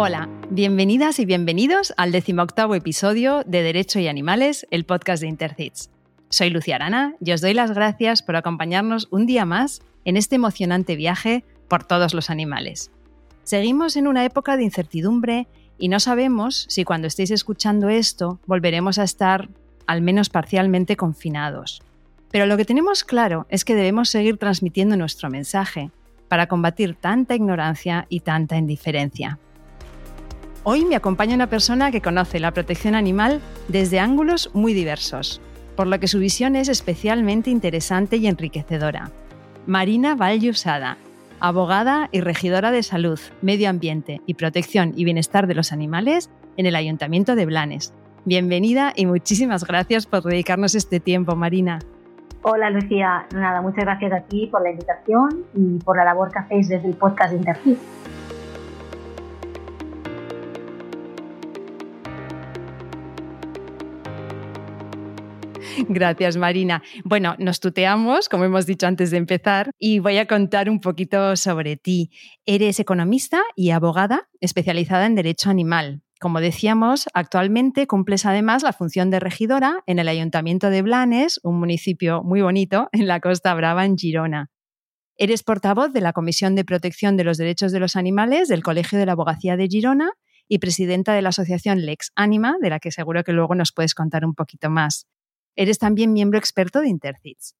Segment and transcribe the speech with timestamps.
[0.00, 5.90] Hola, bienvenidas y bienvenidos al decimoctavo episodio de Derecho y Animales, el podcast de Intercits.
[6.28, 10.36] Soy Lucia Arana y os doy las gracias por acompañarnos un día más en este
[10.36, 12.92] emocionante viaje por todos los animales.
[13.42, 15.48] Seguimos en una época de incertidumbre
[15.78, 19.48] y no sabemos si cuando estéis escuchando esto volveremos a estar
[19.88, 21.82] al menos parcialmente confinados.
[22.30, 25.90] Pero lo que tenemos claro es que debemos seguir transmitiendo nuestro mensaje
[26.28, 29.40] para combatir tanta ignorancia y tanta indiferencia.
[30.64, 35.40] Hoy me acompaña una persona que conoce la protección animal desde ángulos muy diversos,
[35.76, 39.10] por lo que su visión es especialmente interesante y enriquecedora.
[39.66, 40.98] Marina Vallusada,
[41.40, 46.66] abogada y regidora de salud, medio ambiente y protección y bienestar de los animales en
[46.66, 47.94] el Ayuntamiento de Blanes.
[48.24, 51.78] Bienvenida y muchísimas gracias por dedicarnos este tiempo, Marina.
[52.42, 56.38] Hola Lucía, nada, muchas gracias a ti por la invitación y por la labor que
[56.38, 57.78] hacéis desde el podcast de Interfit.
[65.88, 66.82] Gracias, Marina.
[67.04, 71.36] Bueno, nos tuteamos, como hemos dicho antes de empezar, y voy a contar un poquito
[71.36, 72.10] sobre ti.
[72.46, 76.02] Eres economista y abogada especializada en derecho animal.
[76.20, 81.60] Como decíamos, actualmente cumples además la función de regidora en el Ayuntamiento de Blanes, un
[81.60, 84.50] municipio muy bonito en la Costa Brava, en Girona.
[85.16, 88.98] Eres portavoz de la Comisión de Protección de los Derechos de los Animales del Colegio
[88.98, 90.10] de la Abogacía de Girona
[90.48, 93.94] y presidenta de la asociación Lex Anima, de la que seguro que luego nos puedes
[93.94, 95.06] contar un poquito más.
[95.58, 97.56] Eres también miembro experto de Intercits.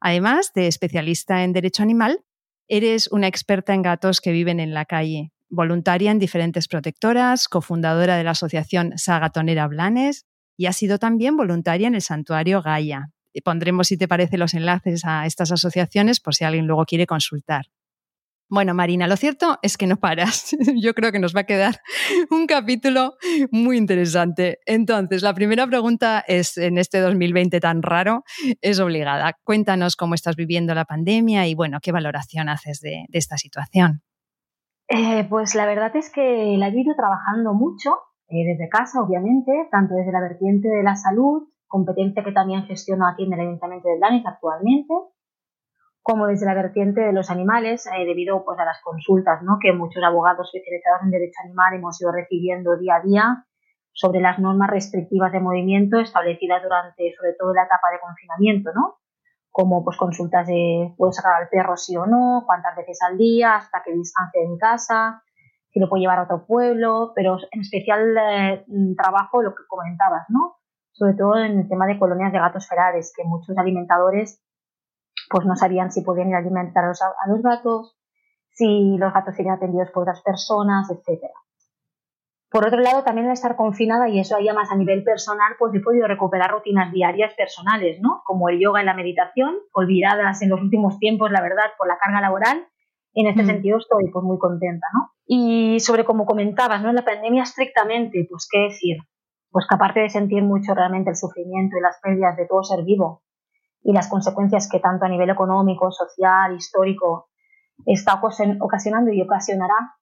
[0.00, 2.24] Además de especialista en derecho animal,
[2.66, 8.16] eres una experta en gatos que viven en la calle, voluntaria en diferentes protectoras, cofundadora
[8.16, 10.24] de la asociación Sagatonera Blanes
[10.56, 13.10] y ha sido también voluntaria en el santuario Gaia.
[13.44, 17.66] Pondremos, si te parece, los enlaces a estas asociaciones por si alguien luego quiere consultar.
[18.54, 20.54] Bueno, Marina, lo cierto es que no paras.
[20.76, 21.76] Yo creo que nos va a quedar
[22.30, 23.14] un capítulo
[23.50, 24.58] muy interesante.
[24.66, 28.24] Entonces, la primera pregunta es, en este 2020 tan raro,
[28.60, 29.38] es obligada.
[29.42, 34.02] Cuéntanos cómo estás viviendo la pandemia y, bueno, qué valoración haces de, esta situación.
[34.86, 37.94] Eh, pues la verdad es que la he ido trabajando mucho,
[38.28, 43.06] eh, desde casa, obviamente, tanto desde la vertiente de la salud, competencia que también gestiono
[43.06, 44.92] aquí en el Ayuntamiento de Blanes actualmente,
[46.02, 49.58] como desde la vertiente de los animales, eh, debido pues, a las consultas ¿no?
[49.60, 53.46] que muchos abogados especializados en derecho animal hemos ido recibiendo día a día
[53.92, 58.96] sobre las normas restrictivas de movimiento establecidas durante, sobre todo, la etapa de confinamiento, ¿no?
[59.50, 63.56] Como pues consultas de puedo sacar al perro sí o no, cuántas veces al día,
[63.56, 65.22] hasta qué distancia de mi casa,
[65.68, 68.64] si lo puedo llevar a otro pueblo, pero en especial eh,
[68.96, 70.56] trabajo lo que comentabas, ¿no?
[70.92, 74.42] Sobre todo en el tema de colonias de gatos ferares, que muchos alimentadores
[75.32, 77.96] pues no sabían si podían ir a alimentar a los gatos,
[78.50, 81.22] si los gatos serían atendidos por otras personas, etc.
[82.50, 85.74] Por otro lado, también al estar confinada, y eso ya más a nivel personal, pues
[85.74, 88.20] he podido recuperar rutinas diarias personales, ¿no?
[88.26, 91.96] Como el yoga y la meditación, olvidadas en los últimos tiempos, la verdad, por la
[91.96, 92.68] carga laboral.
[93.14, 93.46] En este mm.
[93.46, 95.12] sentido estoy pues muy contenta, ¿no?
[95.24, 96.90] Y sobre como comentabas, ¿no?
[96.90, 98.98] En la pandemia estrictamente, pues qué decir,
[99.50, 102.84] pues que aparte de sentir mucho realmente el sufrimiento y las pérdidas de todo ser
[102.84, 103.22] vivo,
[103.82, 107.28] y las consecuencias que tanto a nivel económico, social, histórico
[107.86, 108.20] está
[108.60, 109.96] ocasionando y ocasionará.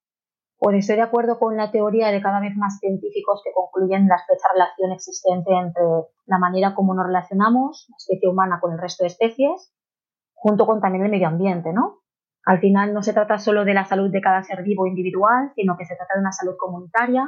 [0.58, 4.06] Por eso estoy de acuerdo con la teoría de cada vez más científicos que concluyen
[4.06, 5.82] la estrecha relación existente entre
[6.26, 9.72] la manera como nos relacionamos, la especie humana, con el resto de especies,
[10.34, 12.00] junto con también el medio ambiente, ¿no?
[12.44, 15.76] Al final no se trata solo de la salud de cada ser vivo individual, sino
[15.78, 17.26] que se trata de una salud comunitaria,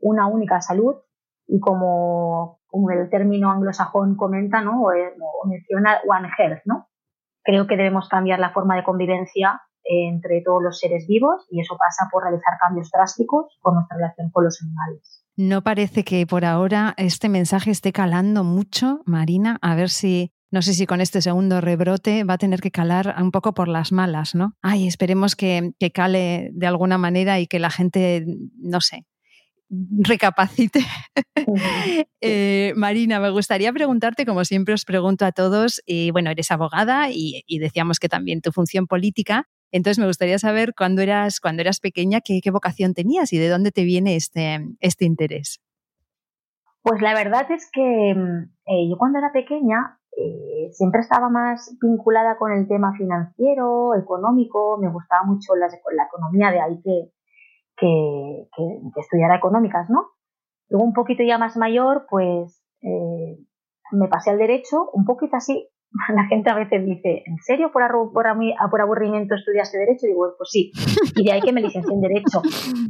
[0.00, 0.96] una única salud,
[1.48, 4.82] y como como el término anglosajón comenta, ¿no?
[4.82, 4.92] O,
[5.48, 6.88] menciona One Health, ¿no?
[7.42, 11.76] Creo que debemos cambiar la forma de convivencia entre todos los seres vivos y eso
[11.78, 15.24] pasa por realizar cambios drásticos con nuestra relación con los animales.
[15.36, 20.62] No parece que por ahora este mensaje esté calando mucho, Marina, a ver si no
[20.62, 23.92] sé si con este segundo rebrote va a tener que calar un poco por las
[23.92, 24.54] malas, ¿no?
[24.62, 28.24] Ay, esperemos que, que, cale de alguna manera y que la gente,
[28.56, 29.04] no sé,
[29.70, 30.80] recapacite.
[32.20, 37.08] Eh, Marina, me gustaría preguntarte, como siempre os pregunto a todos, y bueno, eres abogada
[37.10, 39.46] y, decíamos que también tu función política.
[39.70, 43.70] Entonces me gustaría saber cuándo eras, cuando eras pequeña, qué, vocación tenías y de dónde
[43.70, 45.60] te viene este, este interés.
[46.82, 51.76] Pues la verdad es que mm, eh, yo cuando era pequeña eh, siempre estaba más
[51.80, 57.12] vinculada con el tema financiero, económico, me gustaba mucho la, la economía, de ahí que,
[57.78, 58.48] que,
[58.96, 60.08] estudiara económicas, ¿no?
[60.68, 63.38] Luego un poquito ya más mayor, pues eh,
[63.92, 65.68] me pasé al derecho, un poquito así,
[66.14, 67.82] La gente a veces dice, ¿en serio por,
[68.12, 68.26] por,
[68.70, 70.06] por aburrimiento estudiaste Derecho?
[70.06, 70.72] Y digo, pues sí,
[71.16, 72.42] y de ahí que me licencié en Derecho.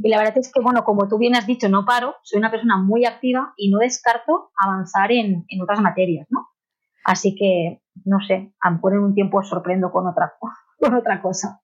[0.02, 2.50] Y la verdad es que, bueno, como tú bien has dicho, no paro, soy una
[2.50, 6.48] persona muy activa y no descarto avanzar en, en otras materias, ¿no?
[7.04, 10.34] Así que, no sé, a lo mejor en un tiempo sorprendo con otra,
[10.80, 11.60] con otra cosa.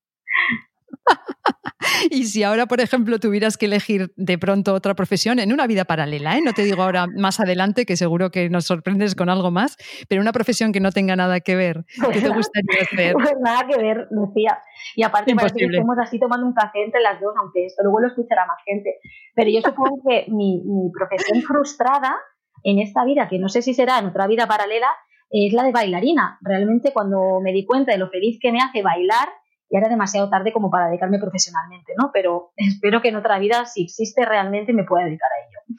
[2.10, 5.84] Y si ahora, por ejemplo, tuvieras que elegir de pronto otra profesión en una vida
[5.84, 6.42] paralela, ¿eh?
[6.42, 9.76] no te digo ahora más adelante, que seguro que nos sorprendes con algo más,
[10.08, 13.14] pero una profesión que no tenga nada que ver, ¿qué te gustaría hacer?
[13.14, 14.58] Pues nada que ver, Lucía.
[14.96, 18.00] Y aparte parece que estamos así tomando un café entre las dos, aunque esto luego
[18.00, 18.98] lo escuchará más gente.
[19.34, 22.16] Pero yo supongo que mi, mi profesión frustrada
[22.62, 24.88] en esta vida, que no sé si será en otra vida paralela,
[25.30, 26.38] es la de bailarina.
[26.42, 29.28] Realmente cuando me di cuenta de lo feliz que me hace bailar,
[29.68, 32.10] y era demasiado tarde como para dedicarme profesionalmente, ¿no?
[32.12, 35.78] Pero espero que en otra vida, si existe realmente, me pueda dedicar a ello.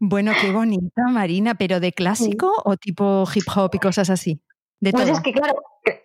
[0.00, 4.40] Bueno, qué bonita, Marina, pero de clásico o tipo hip hop y cosas así.
[4.80, 5.14] De pues todo.
[5.14, 5.54] es que, claro,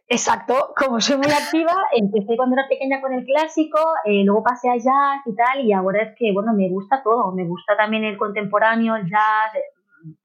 [0.07, 4.69] exacto, como soy muy activa, empecé cuando era pequeña con el clásico, eh, luego pasé
[4.69, 8.05] a jazz y tal, y ahora es que, bueno, me gusta todo, me gusta también
[8.05, 9.51] el contemporáneo, el jazz,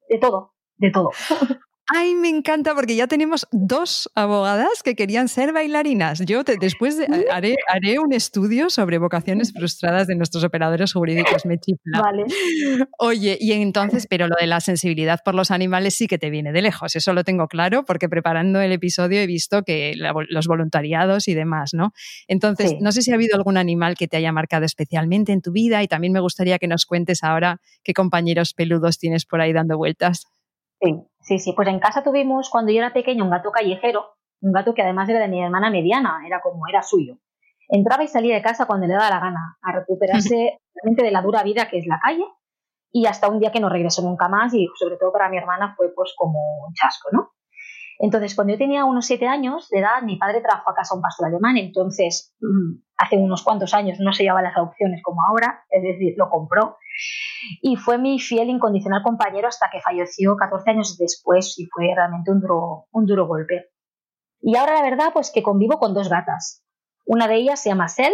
[0.08, 1.11] de todo, de todo.
[1.86, 6.20] Ay, me encanta porque ya tenemos dos abogadas que querían ser bailarinas.
[6.20, 6.98] Yo después
[7.31, 11.44] haré, haré, un estudio sobre vocaciones frustradas de nuestros operadores jurídicos.
[11.44, 12.00] Me chifla.
[12.00, 12.25] Vale.
[12.98, 16.52] Oye, y entonces, pero lo de la sensibilidad por los animales sí que te viene
[16.52, 16.96] de lejos.
[16.96, 21.75] Eso lo tengo claro porque preparando el episodio he visto que los voluntariados y demás,
[21.75, 21.92] ¿no?
[22.28, 25.52] Entonces, no sé si ha habido algún animal que te haya marcado especialmente en tu
[25.52, 29.52] vida y también me gustaría que nos cuentes ahora qué compañeros peludos tienes por ahí
[29.52, 30.26] dando vueltas.
[30.81, 31.52] Sí, sí, sí.
[31.52, 35.08] Pues en casa tuvimos, cuando yo era pequeña, un gato callejero, un gato que además
[35.08, 37.16] era de mi hermana mediana, era como era suyo.
[37.68, 41.42] Entraba y salía de casa cuando le daba la gana, a recuperarse de la dura
[41.42, 42.24] vida que es la calle,
[42.92, 45.74] y hasta un día que no regresó nunca más, y sobre todo para mi hermana
[45.76, 47.32] fue pues como un chasco, ¿no?
[47.99, 51.02] Entonces, cuando yo tenía unos siete años de edad, mi padre trajo a casa un
[51.02, 55.64] pastor alemán, entonces mm, hace unos cuantos años no se llevaba las adopciones como ahora,
[55.70, 56.76] es decir, lo compró
[57.62, 62.31] y fue mi fiel incondicional compañero hasta que falleció 14 años después y fue realmente
[62.31, 63.70] un duro, un duro golpe.
[64.41, 66.64] Y ahora la verdad pues que convivo con dos gatas.
[67.06, 68.12] Una de ellas se llama Sel,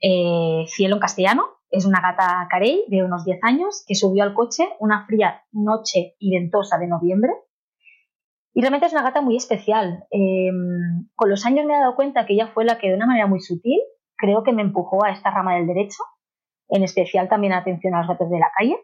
[0.00, 4.34] eh, cielo en castellano, es una gata carey de unos 10 años que subió al
[4.34, 7.32] coche una fría noche y ventosa de noviembre.
[8.58, 10.04] Y realmente es una gata muy especial.
[10.10, 13.06] Em, con los años me he dado cuenta que ella fue la que de una
[13.06, 13.78] manera muy sutil
[14.16, 16.02] creo que me empujó a esta rama del derecho
[16.68, 18.76] en especial también atención a los gatos de la calle.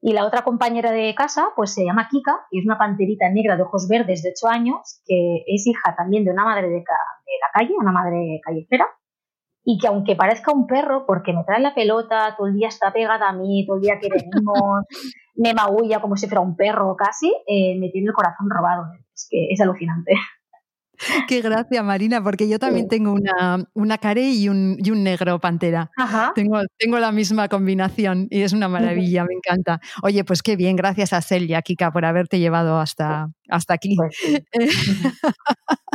[0.00, 3.56] Y la otra compañera de casa, pues se llama Kika y es una panterita negra
[3.56, 7.50] de ojos verdes de 8 años, que es hija también de una madre de, la
[7.52, 8.86] calle, una madre callejera,
[9.64, 12.92] y que aunque parezca un perro, porque me trae la pelota, todo el día está
[12.92, 14.84] pegada a mí, todo el día quiere mimos,
[15.36, 18.86] me maulla como si fuera un perro casi, eh, me tiene el corazón robado.
[19.14, 20.12] Es que es alucinante.
[21.28, 25.40] Qué gracia, Marina, porque yo también tengo una, una care y un, y un negro
[25.40, 25.90] pantera.
[26.34, 29.80] Tengo, tengo la misma combinación y es una maravilla, me encanta.
[30.02, 33.96] Oye, pues qué bien, gracias a Celia, Kika, por haberte llevado hasta, hasta aquí.
[33.96, 34.16] Pues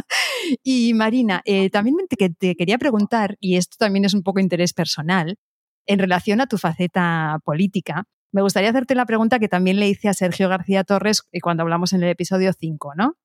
[0.64, 4.74] y Marina, eh, también te, te quería preguntar, y esto también es un poco interés
[4.74, 5.38] personal,
[5.86, 10.10] en relación a tu faceta política, me gustaría hacerte la pregunta que también le hice
[10.10, 13.16] a Sergio García Torres eh, cuando hablamos en el episodio 5, ¿no?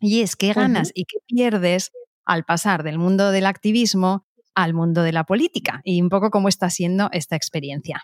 [0.00, 1.92] Y es qué ganas y qué pierdes
[2.24, 6.48] al pasar del mundo del activismo al mundo de la política y un poco cómo
[6.48, 8.02] está siendo esta experiencia.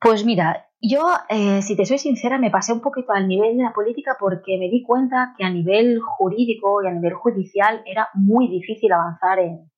[0.00, 3.64] Pues mira, yo, eh, si te soy sincera, me pasé un poquito al nivel de
[3.64, 8.08] la política porque me di cuenta que a nivel jurídico y a nivel judicial era
[8.14, 9.70] muy difícil avanzar en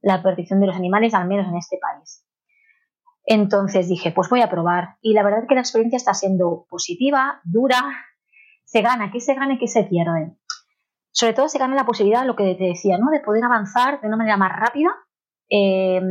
[0.00, 2.24] la protección de los animales, al menos en este país.
[3.26, 4.96] Entonces dije, pues voy a probar.
[5.02, 7.82] Y la verdad es que la experiencia está siendo positiva, dura,
[8.66, 10.36] se gana, ¿qué se gana y qué se pierde?
[11.12, 13.10] Sobre todo se gana la posibilidad, lo que te decía, ¿no?
[13.10, 14.90] de poder avanzar de una manera más rápida.
[15.48, 16.02] Eh,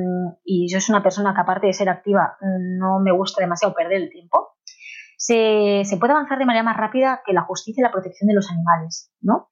[0.45, 4.03] y yo soy una persona que aparte de ser activa no me gusta demasiado perder
[4.03, 4.55] el tiempo.
[5.17, 8.49] Se, puede avanzar de manera más rápida que la justicia y la protección de los
[8.49, 9.47] animales, ¿no?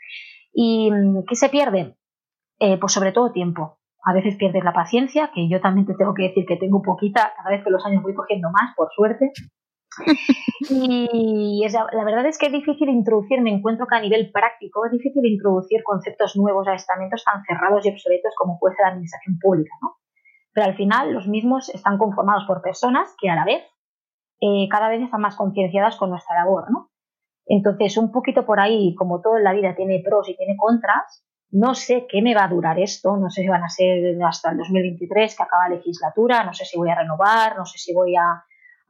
[0.53, 0.89] ¿Y
[1.27, 1.97] qué se pierde?
[2.59, 3.79] Eh, pues sobre todo tiempo.
[4.05, 7.33] A veces pierdes la paciencia, que yo también te tengo que decir que tengo poquita,
[7.35, 9.31] cada vez que los años voy cogiendo más, por suerte.
[10.69, 14.91] Y la verdad es que es difícil introducir, me encuentro que a nivel práctico es
[14.91, 19.37] difícil introducir conceptos nuevos a estamentos tan cerrados y obsoletos como puede ser la administración
[19.39, 19.97] pública, ¿no?
[20.53, 23.63] Pero al final los mismos están conformados por personas que a la vez
[24.39, 26.91] eh, cada vez están más concienciadas con nuestra labor, ¿no?
[27.45, 31.25] Entonces, un poquito por ahí, como todo en la vida tiene pros y tiene contras,
[31.51, 34.51] no sé qué me va a durar esto, no sé si van a ser hasta
[34.51, 37.93] el 2023 que acaba la legislatura, no sé si voy a renovar, no sé si
[37.93, 38.43] voy a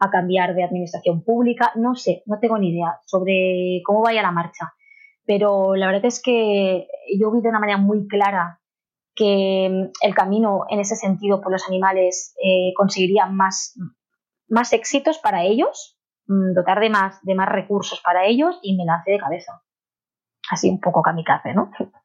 [0.03, 4.31] a cambiar de administración pública, no sé, no tengo ni idea sobre cómo vaya la
[4.31, 4.73] marcha.
[5.25, 8.59] pero la verdad es que yo vi de una manera muy clara
[9.15, 13.77] que mm, el camino en ese sentido por los animales eh, conseguiría más,
[14.49, 18.85] más éxitos para ellos, mm, dotar de más, de más recursos para ellos y me
[18.85, 19.61] lancé de cabeza.
[20.51, 21.71] Así un poco kamikaze, ¿no?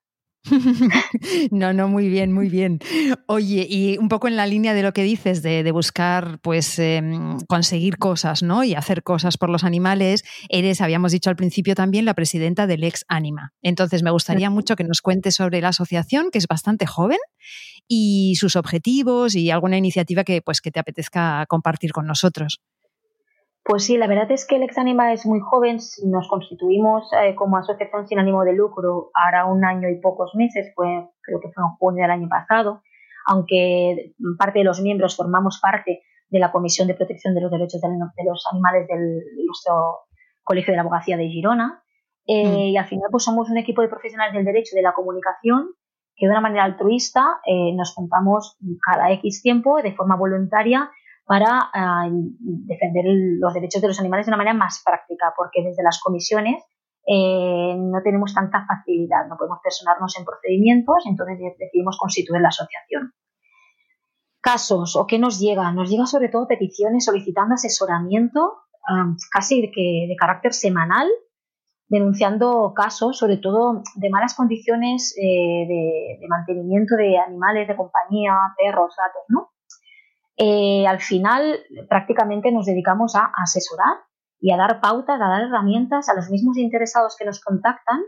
[1.51, 2.81] no, no, muy bien, muy bien.
[3.27, 7.39] Oye, y un poco en la línea de lo que dices de, buscar, pues, em,
[7.47, 8.65] conseguir cosas, ¿no?
[8.65, 12.85] Y hacer cosas por los animales, eres, habíamos dicho al principio también, la presidenta del
[12.85, 13.53] Ex Anima.
[13.63, 17.19] Entonces, me gustaría mucho que nos cuentes sobre la asociación, que es bastante joven,
[17.87, 22.61] y sus objetivos y alguna iniciativa que, pues, que te apetezca compartir con nosotros.
[23.69, 25.79] Pues sí, la verdad es que el Exanima es muy joven.
[26.07, 30.73] Nos constituimos eh, como asociación sin ánimo de lucro ahora un año y pocos meses,
[30.75, 30.87] fue,
[31.21, 32.81] creo que fue en junio del año pasado,
[33.27, 37.83] aunque parte de los miembros formamos parte de la Comisión de Protección de los Derechos
[37.83, 39.99] de los Animales del nuestro
[40.45, 41.83] Colegio de la Abogacía de Girona.
[42.27, 42.59] Eh, mm.
[42.73, 45.75] Y al final pues somos un equipo de profesionales del derecho de la comunicación
[46.17, 50.91] que de una manera altruista eh, nos juntamos cada X tiempo de forma voluntaria
[51.29, 53.05] para ah, defender
[53.39, 56.65] los derechos de los animales de una manera más práctica, porque desde las comisiones
[57.07, 63.13] eh, no tenemos tanta facilidad, no podemos personarnos en procedimientos, entonces decidimos constituir la asociación.
[64.41, 69.69] Casos o qué nos llega, nos llega sobre todo peticiones solicitando asesoramiento ah, casi de,
[70.09, 71.09] de carácter semanal,
[71.89, 78.35] denunciando casos, sobre todo de malas condiciones eh, de, de mantenimiento de animales de compañía,
[78.57, 79.51] perros, gatos, ¿no?
[80.39, 83.97] Eh, al final prácticamente nos dedicamos a asesorar
[84.41, 88.01] y a dar pautas, a dar herramientas a los mismos interesados que nos contactan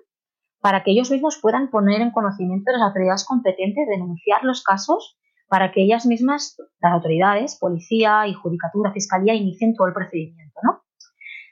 [0.60, 5.18] para que ellos mismos puedan poner en conocimiento de las autoridades competentes, denunciar los casos
[5.49, 10.60] para que ellas mismas, las autoridades, policía y judicatura, fiscalía, inicien todo el procedimiento.
[10.62, 10.82] ¿no?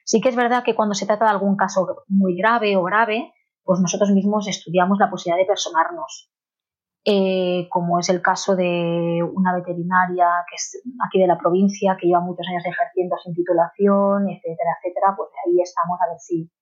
[0.04, 3.32] Sí que es verdad que cuando se trata de algún caso muy grave o grave,
[3.64, 6.30] pues nosotros mismos estudiamos la posibilidad de personarnos.
[7.10, 12.06] Eh, como es el caso de una veterinaria que es aquí de la provincia, que
[12.06, 16.52] lleva muchos años ejerciendo sin titulación, etcétera, etcétera, pues ahí estamos a ver si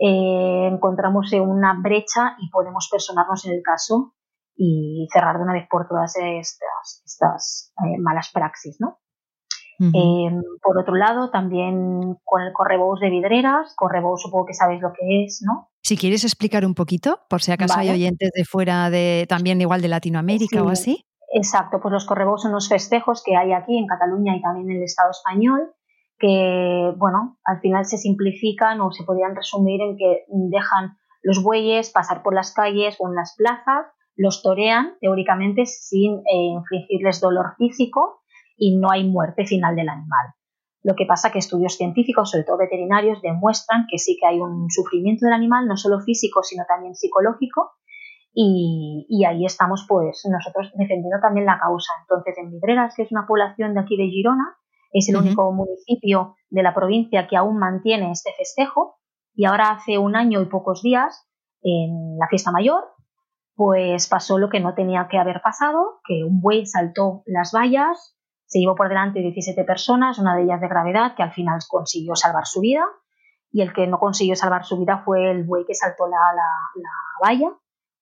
[0.00, 4.14] eh, encontramos una brecha y podemos personarnos en el caso
[4.56, 8.98] y cerrar de una vez por todas estas, estas eh, malas praxis, ¿no?
[10.62, 15.24] Por otro lado, también con el correbous de vidreras, correbous supongo que sabéis lo que
[15.24, 15.68] es, ¿no?
[15.82, 19.82] Si quieres explicar un poquito, por si acaso hay oyentes de fuera de también igual
[19.82, 21.04] de Latinoamérica o así.
[21.32, 24.76] Exacto, pues los correbos son unos festejos que hay aquí en Cataluña y también en
[24.78, 25.72] el Estado español
[26.18, 31.90] que, bueno, al final se simplifican o se podrían resumir en que dejan los bueyes
[31.90, 37.54] pasar por las calles o en las plazas, los torean teóricamente sin eh, infligirles dolor
[37.58, 38.22] físico
[38.56, 40.34] y no hay muerte final del animal.
[40.82, 44.70] Lo que pasa que estudios científicos, sobre todo veterinarios, demuestran que sí que hay un
[44.70, 47.72] sufrimiento del animal, no solo físico, sino también psicológico,
[48.38, 51.92] y, ahí estamos pues nosotros defendiendo también la causa.
[52.02, 54.56] Entonces, en Vidreras, que es una población de aquí de Girona,
[54.92, 58.98] es el único municipio de la provincia que aún mantiene este festejo,
[59.34, 61.26] y ahora hace un año y pocos días,
[61.62, 62.84] en la fiesta mayor,
[63.54, 68.15] pues pasó lo que no tenía que haber pasado, que un buey saltó las vallas,
[68.46, 72.14] se llevó por delante 17 personas, una de ellas de gravedad, que al final consiguió
[72.14, 72.84] salvar su vida.
[73.50, 76.18] Y el que no consiguió salvar su vida fue el buey que saltó la,
[77.22, 77.50] valla,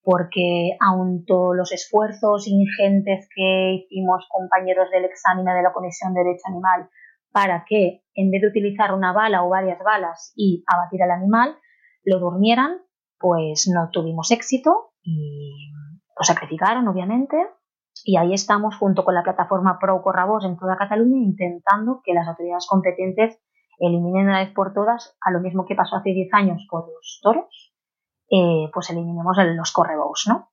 [0.02, 6.24] porque aun todos los esfuerzos ingentes que hicimos compañeros del examen de la Comisión de
[6.24, 6.90] Derecho Animal
[7.32, 11.56] para que, en vez de utilizar una bala o varias balas y abatir al animal,
[12.04, 12.78] lo durmieran,
[13.18, 15.72] pues no tuvimos éxito y
[16.16, 17.36] lo sacrificaron, obviamente,
[18.04, 22.28] y ahí estamos junto con la plataforma Pro Corrabos en toda Cataluña intentando que las
[22.28, 23.40] autoridades competentes
[23.78, 27.20] eliminen una vez por todas, a lo mismo que pasó hace 10 años con los
[27.22, 27.74] toros,
[28.30, 30.50] eh, pues eliminemos los correbous, ¿no?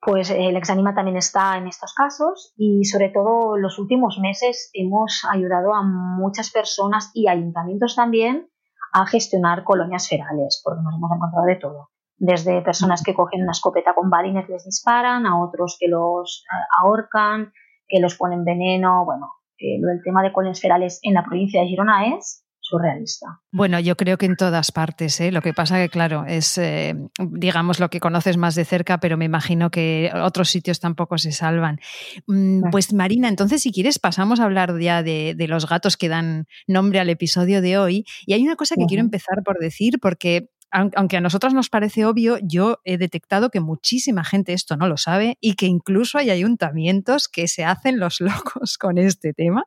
[0.00, 4.70] Pues el Exanima también está en estos casos y sobre todo en los últimos meses
[4.74, 8.48] hemos ayudado a muchas personas y ayuntamientos también
[8.92, 13.52] a gestionar colonias ferales, porque nos hemos encontrado de todo desde personas que cogen una
[13.52, 17.52] escopeta con balines les disparan, a otros que los eh, ahorcan,
[17.86, 22.16] que los ponen veneno, bueno, que el tema de ferales en la provincia de Girona
[22.16, 23.40] es surrealista.
[23.52, 25.20] Bueno, yo creo que en todas partes.
[25.20, 25.30] ¿eh?
[25.30, 29.16] Lo que pasa que, claro, es, eh, digamos, lo que conoces más de cerca, pero
[29.16, 31.78] me imagino que otros sitios tampoco se salvan.
[32.26, 36.46] Mm, pues Marina, entonces si quieres pasamos a hablar ya de, los gatos que dan
[36.66, 38.04] nombre al episodio de hoy.
[38.26, 42.04] Y hay una cosa que quiero empezar por decir, porque aunque a nosotros nos parece
[42.04, 46.30] obvio, yo he detectado que muchísima gente esto no lo sabe y que incluso hay
[46.30, 49.64] ayuntamientos que se hacen los locos con este tema.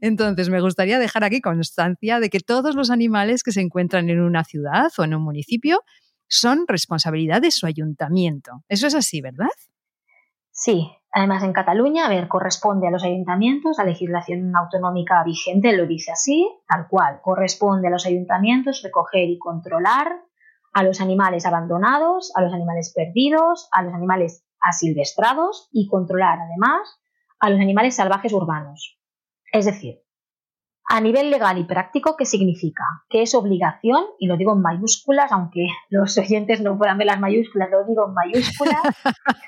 [0.00, 4.20] Entonces, me gustaría dejar aquí constancia de que todos los animales que se encuentran en
[4.20, 5.82] una ciudad o en un municipio
[6.28, 8.62] son responsabilidad de su ayuntamiento.
[8.68, 9.48] Eso es así, ¿verdad?
[10.50, 15.86] Sí, además en Cataluña, a ver, corresponde a los ayuntamientos, la legislación autonómica vigente lo
[15.86, 20.24] dice así, tal cual, corresponde a los ayuntamientos recoger y controlar
[20.74, 27.00] a los animales abandonados, a los animales perdidos, a los animales asilvestrados y controlar además
[27.38, 28.98] a los animales salvajes urbanos.
[29.52, 30.00] Es decir,
[30.86, 32.84] a nivel legal y práctico, ¿qué significa?
[33.08, 37.20] Que es obligación, y lo digo en mayúsculas, aunque los oyentes no puedan ver las
[37.20, 38.82] mayúsculas, lo digo en mayúsculas,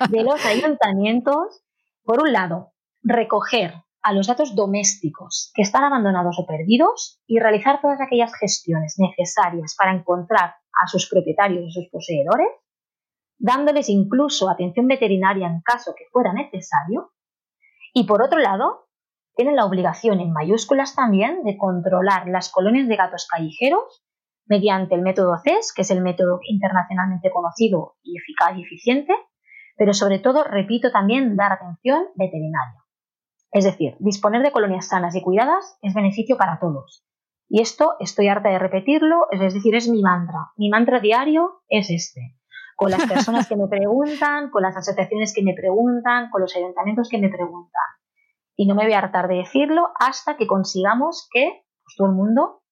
[0.09, 1.63] de los ayuntamientos,
[2.03, 3.73] por un lado, recoger
[4.07, 9.75] a los datos domésticos que están abandonados o perdidos y realizar todas aquellas gestiones necesarias
[9.77, 12.47] para encontrar a sus propietarios o sus poseedores,
[13.37, 17.11] dándoles incluso atención veterinaria en caso que fuera necesario.
[17.93, 18.87] Y por otro lado,
[19.35, 24.05] tienen la obligación en mayúsculas también de controlar las colonias de gatos callejeros
[24.45, 29.13] mediante el método CES, que es el método internacionalmente conocido y eficaz y eficiente,
[29.75, 32.86] pero sobre todo, repito también, dar atención veterinaria.
[33.51, 37.05] Es decir, disponer de colonias sanas y cuidadas es beneficio para todos.
[37.49, 40.51] Y esto estoy harta de repetirlo, es decir, es mi mantra.
[40.57, 42.35] Mi mantra diario es este.
[42.75, 47.09] Con las personas que me preguntan, con las asociaciones que me preguntan, con los ayuntamientos
[47.09, 47.97] que me preguntan
[48.57, 52.15] y no me voy a hartar de decirlo hasta que consigamos que pues, todo el
[52.15, 52.63] mundo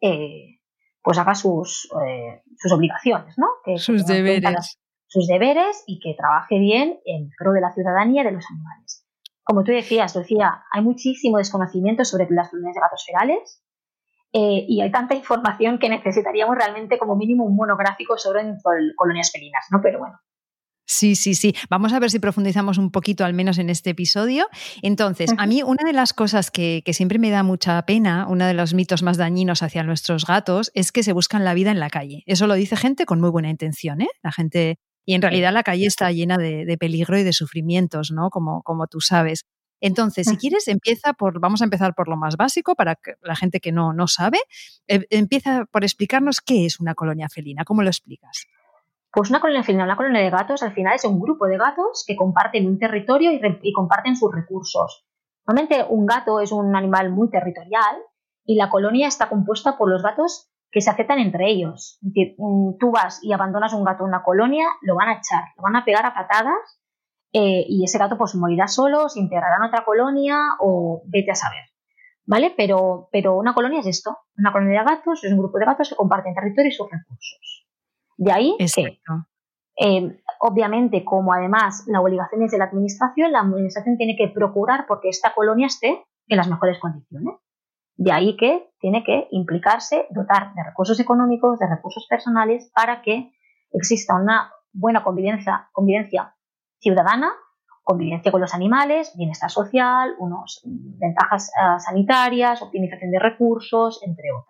[0.00, 0.60] eh,
[1.02, 3.48] pues haga sus, eh, sus obligaciones, ¿no?
[3.64, 4.78] Que, sus deberes.
[5.06, 8.97] sus deberes y que trabaje bien en pro de la ciudadanía y de los animales.
[9.48, 13.62] Como tú decías, Lucía, hay muchísimo desconocimiento sobre las colonias de gatos ferales
[14.30, 18.42] eh, y hay tanta información que necesitaríamos realmente como mínimo un monográfico sobre
[18.94, 19.80] colonias felinas, ¿no?
[19.82, 20.18] Pero bueno,
[20.90, 21.54] Sí, sí, sí.
[21.68, 24.48] Vamos a ver si profundizamos un poquito, al menos en este episodio.
[24.80, 28.54] Entonces, a mí una de las cosas que, siempre me da mucha pena, uno de
[28.54, 31.90] los mitos más dañinos hacia nuestros gatos, es que se buscan la vida en la
[31.90, 32.22] calle.
[32.24, 34.08] Eso lo dice gente con muy buena intención, ¿eh?
[34.22, 34.78] La gente.
[35.08, 38.28] Y en realidad la calle está llena de, peligro y de sufrimientos, ¿no?
[38.28, 39.46] Como, como tú sabes.
[39.80, 43.34] Entonces, si quieres, empieza por, vamos a empezar por lo más básico para que la
[43.34, 44.36] gente que no, no sabe,
[44.86, 48.44] eh, empieza por explicarnos qué es una colonia felina, ¿cómo lo explicas?
[49.10, 52.04] Pues una colonia felina, una colonia de gatos, al final es un grupo de gatos
[52.06, 55.06] que comparten un territorio y, comparten sus recursos.
[55.46, 57.96] Normalmente un gato es un animal muy territorial
[58.44, 61.98] y la colonia está compuesta por los gatos que se aceptan entre ellos.
[62.02, 65.12] Es decir, mm, tú vas y abandonas un gato en una colonia, lo van a
[65.14, 66.80] echar, lo van a pegar a patadas
[67.32, 71.34] eh, y ese gato pues morirá solo, se integrará en otra colonia o vete a
[71.34, 71.64] saber.
[72.26, 72.52] ¿Vale?
[72.54, 74.18] Pero, pero una colonia es esto.
[74.36, 77.66] Una colonia de gatos es un grupo de gatos que comparten territorio y sus recursos.
[78.18, 79.00] De ahí que,
[79.80, 84.86] eh, obviamente, como además la obligación es de la administración, la administración tiene que procurar
[84.86, 87.36] porque esta colonia esté en las mejores condiciones.
[87.98, 93.32] De ahí que tiene que implicarse, dotar de recursos económicos, de recursos personales, para que
[93.72, 96.36] exista una buena convivencia, convivencia
[96.78, 97.32] ciudadana,
[97.82, 104.47] convivencia con los animales, bienestar social, unas ventajas eh, sanitarias, optimización de recursos, entre otras.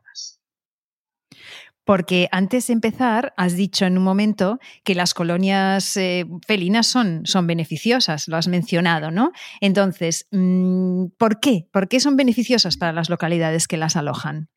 [1.88, 7.24] Porque antes de empezar, has dicho en un momento que las colonias eh, felinas son,
[7.24, 9.32] son beneficiosas, lo has mencionado, ¿no?
[9.62, 11.66] Entonces, mm, ¿por qué?
[11.72, 14.50] ¿Por qué son beneficiosas para las localidades que las alojan?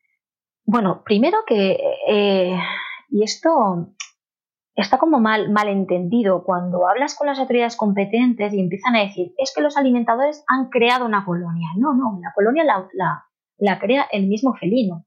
[0.66, 2.54] Bueno, primero que, eh,
[3.08, 3.94] y esto
[4.74, 9.32] está como mal, mal entendido, cuando hablas con las autoridades competentes y empiezan a decir,
[9.38, 11.68] es que los alimentadores han creado una colonia.
[11.78, 13.24] No, no, la colonia la,
[13.56, 15.06] la crea el mismo felino.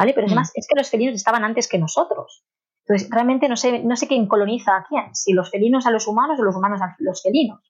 [0.00, 0.14] ¿Vale?
[0.14, 0.58] Pero además mm.
[0.58, 2.46] es que los felinos estaban antes que nosotros.
[2.86, 6.08] Entonces, realmente no sé, no sé quién coloniza a quién, si los felinos a los
[6.08, 7.60] humanos o los humanos a los felinos.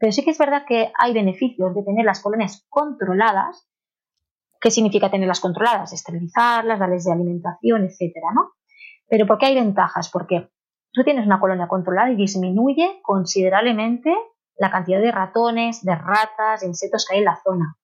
[0.00, 3.68] Pero sí que es verdad que hay beneficios de tener las colonias controladas.
[4.60, 5.92] ¿Qué significa tenerlas controladas?
[5.92, 8.50] Esterilizarlas, darles de alimentación, etcétera, ¿no?
[9.08, 10.10] Pero ¿por qué hay ventajas?
[10.10, 10.50] Porque
[10.92, 14.12] tú tienes una colonia controlada y disminuye considerablemente
[14.56, 17.76] la cantidad de ratones, de ratas, de insectos que hay en la zona.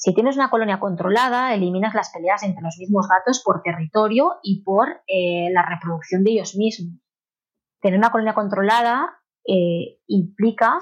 [0.00, 4.62] Si tienes una colonia controlada, eliminas las peleas entre los mismos gatos por territorio y
[4.62, 7.00] por eh, la reproducción de ellos mismos.
[7.80, 10.78] Tener una colonia controlada eh, implica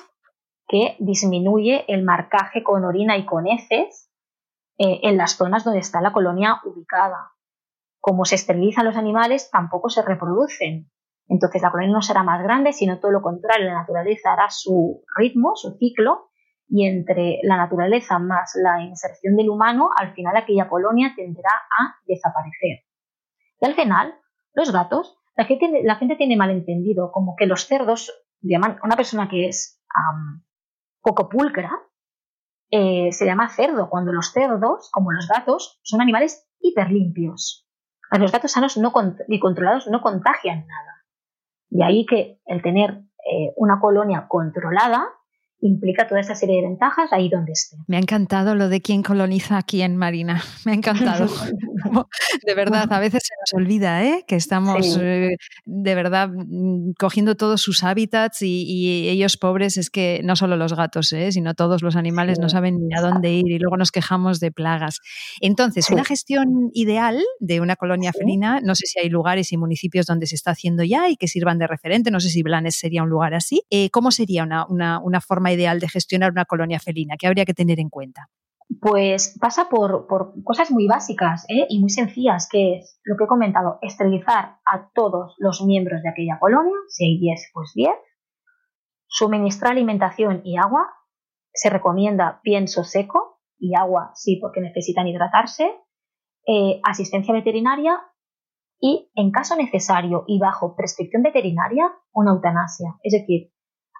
[0.68, 4.12] que disminuye el marcaje con orina y con heces
[4.78, 7.32] eh, en las zonas donde está la colonia ubicada.
[7.98, 10.90] Como se esterilizan los animales, tampoco se reproducen.
[11.26, 15.02] Entonces la colonia no será más grande, sino todo lo contrario, la naturaleza hará su
[15.16, 16.28] ritmo, su ciclo,
[16.68, 21.96] y entre la naturaleza más la inserción del humano, al final aquella colonia tenderá a
[22.06, 22.84] desaparecer.
[23.60, 24.14] Y al final,
[24.54, 29.80] los gatos, la gente, tiene malentendido como que los cerdos, una persona que es
[31.02, 31.70] poco pulcra,
[32.70, 37.66] eh, se llama cerdo, cuando los cerdos, como los gatos, son animales hiperlimpios.
[38.18, 38.78] Los gatos sanos
[39.28, 41.04] y controlados no contagian nada.
[41.68, 45.08] De ahí que el tener eh, una colonia controlada
[45.60, 47.76] implica toda esa serie de ventajas ahí donde esté.
[47.86, 50.42] Me ha encantado lo de quién coloniza a quién, Marina.
[50.64, 51.28] Me ha encantado.
[52.46, 54.24] de verdad, a veces se nos olvida ¿eh?
[54.26, 60.20] que estamos eh, de verdad mm, cogiendo todos sus hábitats y, ellos pobres es que
[60.24, 61.32] no solo los gatos, ¿eh?
[61.32, 64.50] sino todos los animales no saben ni a dónde ir y luego nos quejamos de
[64.50, 65.00] plagas.
[65.40, 70.06] Entonces, una gestión ideal de una colonia felina, no sé si hay lugares y municipios
[70.06, 73.02] donde se está haciendo ya y que sirvan de referente, no sé si Blanes sería
[73.02, 73.62] un lugar así.
[73.90, 77.16] ¿Cómo sería una, una, una forma ideal de gestionar una colonia felina?
[77.18, 78.28] ¿Qué habría que tener en cuenta?
[78.80, 80.06] Pues pasa por,
[80.44, 81.66] cosas muy básicas ¿eh?
[81.68, 86.08] y muy sencillas, que es lo que he comentado, esterilizar a todos los miembros de
[86.08, 87.90] aquella colonia, si hay 10, pues 10,
[89.06, 90.88] suministrar alimentación y agua,
[91.52, 95.72] se recomienda pienso seco y agua, sí, porque necesitan hidratarse,
[96.46, 98.00] eh, asistencia veterinaria
[98.80, 102.94] y, en caso necesario y bajo prescripción veterinaria, una eutanasia.
[103.02, 103.52] Es decir,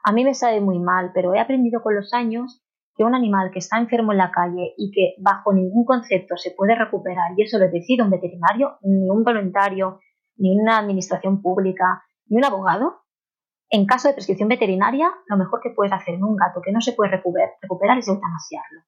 [0.05, 2.66] a mí me sabe muy mal, pero he aprendido con los años
[2.97, 6.53] que un animal que está enfermo en la calle y que bajo ningún concepto se
[6.53, 10.01] puede recuperar, y eso lo decide un veterinario, ni un voluntario,
[10.37, 13.03] ni una administración pública, ni un abogado,
[13.69, 16.81] en caso de prescripción veterinaria, lo mejor que puedes hacer en un gato que no
[16.81, 18.83] se puede recuperar, es eutanasiarlo.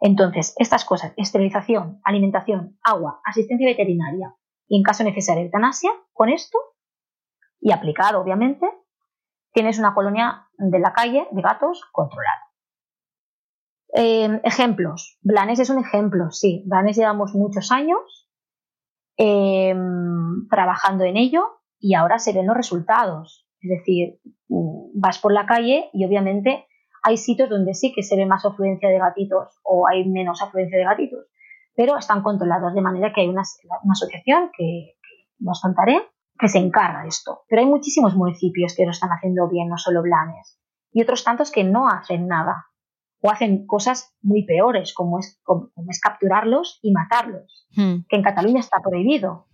[0.00, 4.34] Entonces, estas cosas, esterilización, alimentación, agua, asistencia veterinaria
[4.66, 6.58] y en caso necesario eutanasia, con esto,
[7.60, 8.66] y aplicado obviamente,
[9.52, 12.45] tienes una colonia de la calle de gatos controlada.
[13.98, 15.16] Em, ejemplos.
[15.22, 16.62] Blanes es un ejemplo, sí.
[16.66, 18.28] Blanes llevamos muchos años
[19.16, 23.48] em, trabajando en ello y ahora se ven los resultados.
[23.58, 26.66] Es decir, vas por la calle y obviamente
[27.02, 30.76] hay sitios donde sí que se ve más afluencia de gatitos o hay menos afluencia
[30.76, 31.24] de gatitos,
[31.74, 33.44] pero están controlados de manera que hay una,
[33.90, 36.02] asociación que, que os contaré
[36.38, 37.44] que se encarga de esto.
[37.48, 40.60] Pero hay muchísimos municipios que lo están haciendo bien, no solo Blanes,
[40.92, 42.66] y otros tantos que no hacen nada
[43.20, 48.06] o hacen cosas muy peores, como es, como, es capturarlos y matarlos, hmm.
[48.08, 49.48] que en Cataluña está prohibido,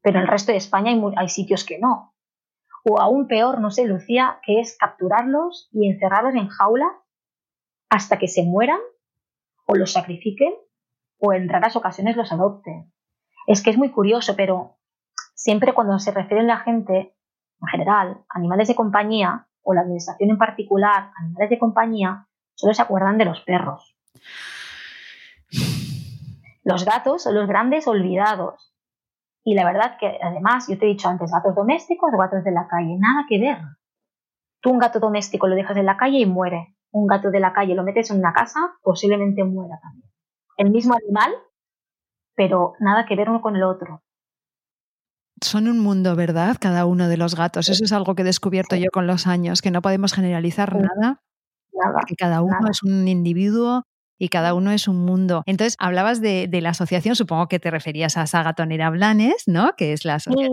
[0.00, 2.14] pero en el resto de España hay, hay sitios que no.
[2.84, 6.86] O aún peor, no sé, Lucía, que es capturarlos y encerrarlos en jaula
[7.88, 8.80] hasta que se mueran
[9.66, 10.52] o los sacrifiquen
[11.18, 12.92] o en raras ocasiones los adopten.
[13.46, 14.78] Es que es muy curioso, pero
[15.34, 17.14] siempre cuando se refiere a la gente,
[17.60, 22.82] en general, animales de compañía, o la administración en particular, animales de compañía, solo se
[22.82, 23.96] acuerdan de los perros.
[26.64, 28.72] Los gatos son los grandes olvidados.
[29.44, 32.52] Y la verdad que además, yo te he dicho antes, gatos domésticos o gatos de
[32.52, 33.58] la calle, nada que ver.
[34.60, 36.76] Tú un gato doméstico lo dejas en la calle y muere.
[36.92, 40.08] Un gato de la calle lo metes en una casa, posiblemente muera también.
[40.56, 41.32] El mismo animal,
[42.36, 44.02] pero nada que ver uno con el otro
[45.44, 46.56] son un mundo, ¿verdad?
[46.60, 47.68] Cada uno de los gatos.
[47.68, 51.22] Eso es algo que he descubierto yo con los años, que no podemos generalizar nada.
[51.84, 52.00] Nada.
[52.06, 53.82] Que cada uno es un individuo
[54.18, 55.42] y cada uno es un mundo.
[55.46, 59.72] Entonces, hablabas de, la asociación, supongo que te referías a esa gatonera Blanes, ¿no?
[59.76, 60.52] Que es la asociación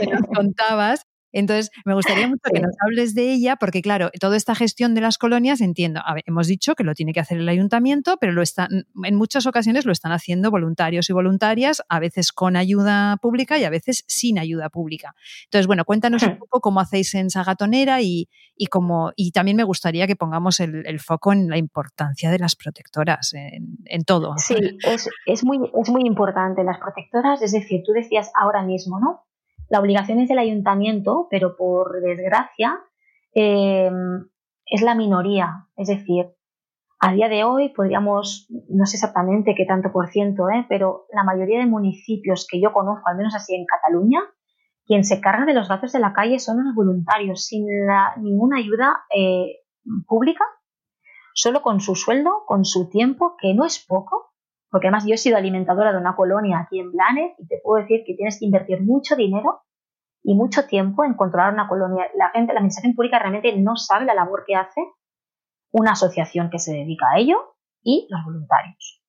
[0.00, 1.02] que nos contabas.
[1.32, 5.00] Entonces, me gustaría mucho que nos hables de ella, porque claro, toda esta gestión de
[5.00, 8.86] las colonias, entiendo, hemos dicho que lo tiene que hacer el ayuntamiento, pero lo están,
[9.04, 13.64] en muchas ocasiones lo están haciendo voluntarios y voluntarias, a veces con ayuda pública y
[13.64, 15.14] a veces sin ayuda pública.
[15.44, 19.64] Entonces, bueno, cuéntanos un poco cómo hacéis en Sagatonera y, y, cómo, y también me
[19.64, 24.34] gustaría que pongamos el, foco en la importancia de las protectoras, en, todo.
[24.38, 26.64] Sí, es, es, muy, es muy importante.
[26.64, 29.27] Las protectoras, es decir, tú decías ahora mismo, ¿no?
[29.68, 32.80] La obligación es del ayuntamiento, pero por desgracia
[33.34, 33.90] eh,
[34.66, 35.66] es la minoría.
[35.76, 36.26] Es decir,
[37.00, 41.22] a día de hoy podríamos, no sé exactamente qué tanto por ciento, eh, pero la
[41.22, 44.20] mayoría de municipios que yo conozco, al menos así en Cataluña,
[44.84, 47.66] quien se carga de los gatos de la calle son los voluntarios, sin
[48.22, 49.60] ninguna ayuda eh,
[50.06, 50.44] pública,
[51.34, 54.32] solo con su sueldo, con su tiempo, que no es poco,
[54.70, 57.82] porque además yo he sido alimentadora de una colonia aquí en Blanes y te puedo
[57.82, 59.62] decir que tienes que invertir mucho dinero
[60.22, 62.06] y mucho tiempo en controlar una colonia.
[62.14, 64.80] La gente, la administración pública realmente no sabe la labor que hace
[65.70, 69.02] una asociación que se dedica a ello y los voluntarios.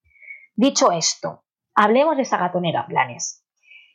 [0.56, 1.44] Dicho esto,
[1.76, 3.46] hablemos de esa gatonera Blanes,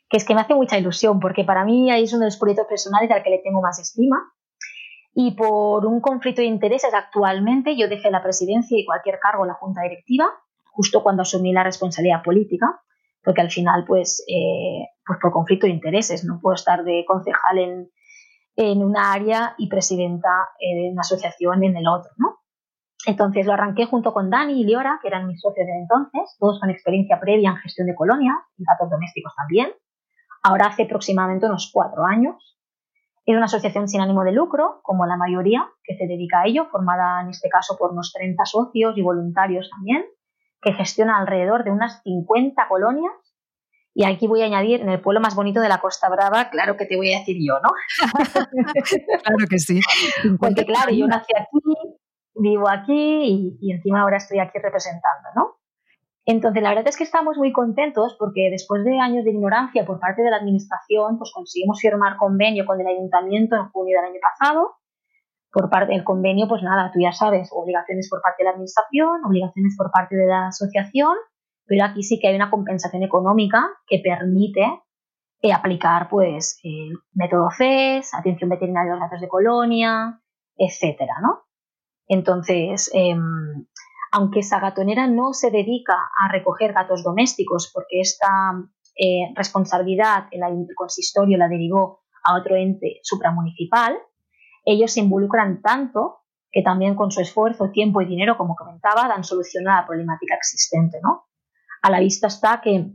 [0.09, 2.67] que es que me hace mucha ilusión porque para mí es uno de los proyectos
[2.67, 4.17] personales al que le tengo más estima.
[5.17, 9.47] Y por un conflicto de intereses actualmente yo dejé la presidencia y cualquier cargo en
[9.47, 10.27] la junta directiva
[10.75, 12.81] justo cuando asumí la responsabilidad política,
[13.23, 17.57] porque al final, pues, eh, pues por conflicto de intereses, no puedo estar de concejal
[17.57, 17.89] en,
[18.57, 22.39] en una área y presidenta de una asociación en el otro, ¿no?
[23.07, 26.59] Entonces lo arranqué junto con Dani y Liora, que eran mis socios de entonces, todos
[26.59, 29.71] con experiencia previa en gestión de colonias y gatos domésticos también.
[30.43, 32.57] Ahora hace aproximadamente unos cuatro años.
[33.25, 36.65] Es una asociación sin ánimo de lucro, como la mayoría, que se dedica a ello,
[36.65, 40.05] formada en este caso por unos 30 socios y voluntarios también,
[40.65, 43.13] que gestiona alrededor de unas 50 colonias.
[43.93, 46.75] Y aquí voy a añadir, en el pueblo más bonito de la Costa Brava, claro
[46.75, 47.69] que te voy a decir yo, ¿no?
[49.23, 49.79] claro que sí.
[50.37, 51.59] Porque claro, yo nací aquí,
[52.33, 55.55] vivo aquí y, encima ahora estoy aquí representando, ¿no?
[56.25, 59.99] Entonces, la verdad es que estamos muy contentos porque después de años de ignorancia por
[59.99, 64.19] parte de la Administración, pues conseguimos firmar convenio con el Ayuntamiento en junio del año
[64.19, 64.75] pasado.
[65.55, 69.23] Por parte del convenio, pues nada, tú ya sabes, obligaciones por parte de la Administración,
[69.25, 71.15] obligaciones por parte de la asociación,
[71.65, 74.65] pero aquí sí que hay una compensación económica que permite
[75.41, 80.19] eh, aplicar, pues, el método CES, atención veterinaria de los datos de colonia,
[80.57, 81.45] etcétera, ¿no?
[82.09, 83.65] Entonces, em,
[84.11, 88.27] aunque esa gatonera no se dedica a recoger gatos domésticos, porque esta
[88.97, 90.41] eh, responsabilidad el
[90.75, 93.97] consistorio la derivó a otro ente supramunicipal,
[94.65, 99.23] ellos se involucran tanto que también con su esfuerzo, tiempo y dinero, como comentaba, dan
[99.23, 100.99] solución a la problemática existente.
[101.03, 101.25] ¿no?
[101.81, 102.91] A la vista está que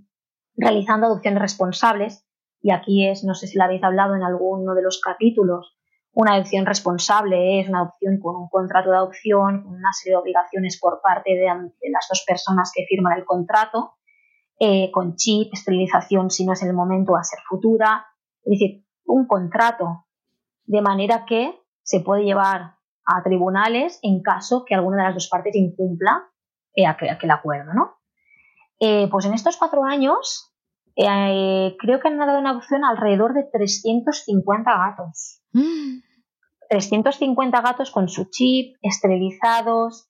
[0.57, 2.27] realizando adopciones responsables,
[2.63, 5.77] y aquí es, no sé si lo habéis hablado en alguno de los capítulos,
[6.13, 10.23] una adopción responsable es una adopción con un contrato de adopción, con una serie de
[10.23, 13.95] obligaciones por parte de, las dos personas que firman el contrato,
[14.59, 18.07] eh, con chip, esterilización si no es el momento a ser futura.
[18.43, 20.07] Es decir, un contrato
[20.65, 25.29] de manera que se puede llevar a tribunales en caso que alguna de las dos
[25.29, 26.29] partes incumpla
[26.75, 27.73] eh, aquel, acuerdo.
[27.75, 27.99] ¿no?
[28.79, 30.47] Eh, pues en estos cuatro años
[30.95, 35.43] creo que han dado una adopción alrededor de 350 gatos.
[36.69, 40.09] 350 gatos con su chip, esterilizados,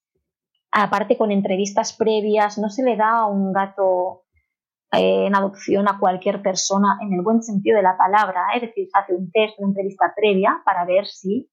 [0.71, 2.59] aparte con entrevistas previas.
[2.59, 4.25] No se le da a un gato
[4.93, 8.57] eh, en adopción a cualquier persona en el buen sentido de la palabra, ¿eh?
[8.57, 11.49] es decir, se hace un test, una entrevista previa para ver si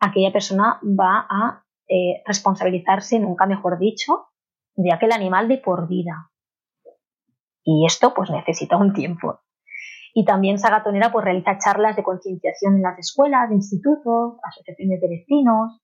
[0.00, 4.28] aquella persona va a eh, responsabilizarse, nunca mejor dicho,
[4.74, 6.30] de aquel animal de por vida.
[7.62, 9.40] Y esto pues necesita un tiempo.
[10.14, 15.80] Y también Sagatonera pues, realiza charlas de concienciación en las escuelas, institutos, asociaciones de vecinos.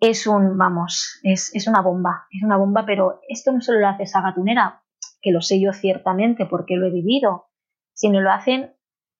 [0.00, 3.88] Es un, vamos, es, es, una bomba, es una bomba, pero esto no solo lo
[3.88, 4.82] hace Sagatonera,
[5.20, 7.46] que lo sé yo ciertamente porque lo he vivido,
[7.92, 8.74] sino lo hacen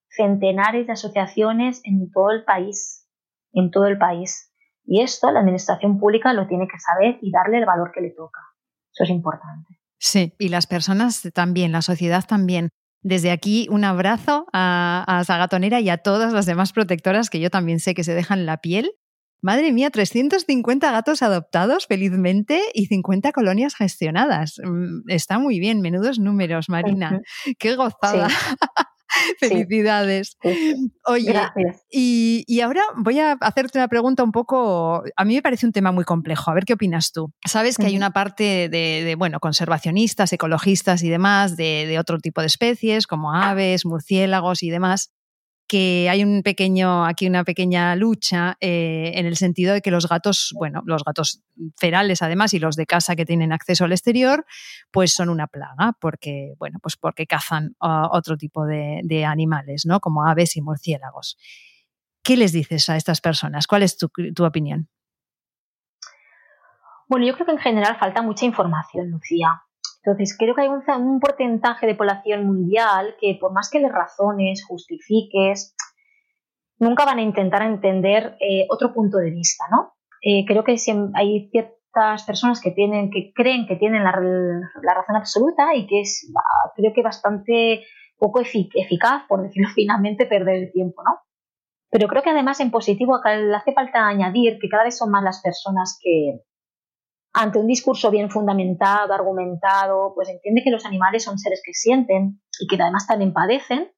[0.09, 3.04] centenares de asociaciones en todo el país,
[3.55, 4.51] en todo el país.
[4.85, 8.11] Y esto la administración pública lo tiene que saber y darle el valor que le
[8.11, 8.41] toca.
[8.93, 9.79] Eso es importante.
[9.99, 12.69] Sí, y las personas también, la sociedad también.
[13.01, 17.51] Desde aquí, un abrazo a, a Sagatonera y a todas las demás protectoras que yo
[17.51, 18.93] también sé que se dejan la piel.
[19.45, 24.59] Madre mía, 350 gatos adoptados felizmente y 50 colonias gestionadas.
[24.65, 27.21] Mm, está muy bien, menudos números, Marina.
[27.59, 28.29] Qué gozada.
[29.41, 30.37] Felicidades.
[31.07, 31.35] Oye,
[31.91, 35.93] y, ahora voy a hacerte una pregunta un poco, a mí me parece un tema
[35.93, 37.33] muy complejo, a ver qué opinas tú.
[37.45, 42.49] Sabes que hay una parte de, bueno, conservacionistas, ecologistas y demás, de, otro tipo de
[42.49, 45.13] especies, como aves, murciélagos y demás,
[45.67, 50.09] que hay un pequeño, aquí una pequeña lucha eh, en el sentido de que los
[50.09, 51.43] gatos, bueno, los gatos
[51.77, 54.45] ferales además y los de casa que tienen acceso al exterior,
[54.91, 60.01] pues son una plaga, porque, bueno, pues porque cazan otro tipo de, animales, ¿no?
[60.01, 61.39] Como aves y murciélagos.
[62.23, 63.67] ¿Qué les dices a estas personas?
[63.67, 64.89] ¿Cuál es tu, tu opinión?
[67.09, 69.63] Bueno, yo creo que en general falta mucha información, Lucía.
[70.05, 74.63] Entonces, creo que hay un, porcentaje de población mundial que por más que les razones,
[74.67, 75.75] justifiques,
[76.79, 79.95] nunca van a intentar entender eh, otro punto de vista, ¿no?
[80.21, 80.77] Eh, creo que
[81.15, 86.31] hay ciertas personas que tienen, que creen que tienen la, razón absoluta y que es,
[86.77, 87.85] creo que bastante
[88.19, 91.21] poco eficaz, por decirlo finalmente, perder el tiempo, ¿no?
[91.91, 95.41] Pero creo que además en positivo hace falta añadir que cada vez son más las
[95.41, 96.43] personas que,
[97.35, 102.41] ante un discurso bien fundamentado, argumentado, pues entiende que los animales son seres que sienten
[102.61, 103.93] y que además también padecen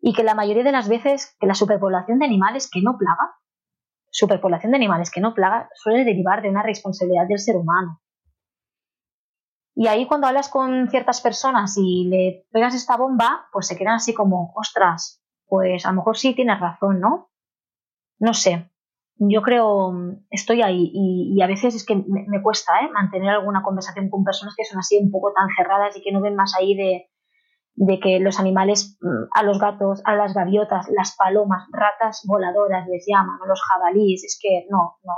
[0.00, 3.36] y que la mayoría de las veces que la superpoblación de animales que no plaga,
[4.10, 8.00] superpoblación de animales que no plaga, suele derivar de una responsabilidad del ser humano.
[9.76, 13.94] Y ahí cuando hablas con ciertas personas y le pegas esta bomba, pues se quedan
[13.94, 17.30] así como, ostras, pues a lo mejor sí tienes razón, ¿no?
[18.18, 18.71] No sé,
[19.30, 19.92] yo creo,
[20.30, 22.90] estoy ahí y, a veces es que me, cuesta ¿eh?
[22.92, 26.20] mantener alguna conversación con personas que son así un poco tan cerradas y que no
[26.20, 27.08] ven más ahí de,
[28.00, 33.04] que los animales, mm, a los gatos, a las gaviotas, las palomas, ratas voladoras les
[33.06, 35.14] llaman, a los jabalíes, es que no, no,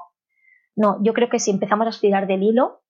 [0.76, 2.83] No, yo creo que si empezamos a estirar del hilo,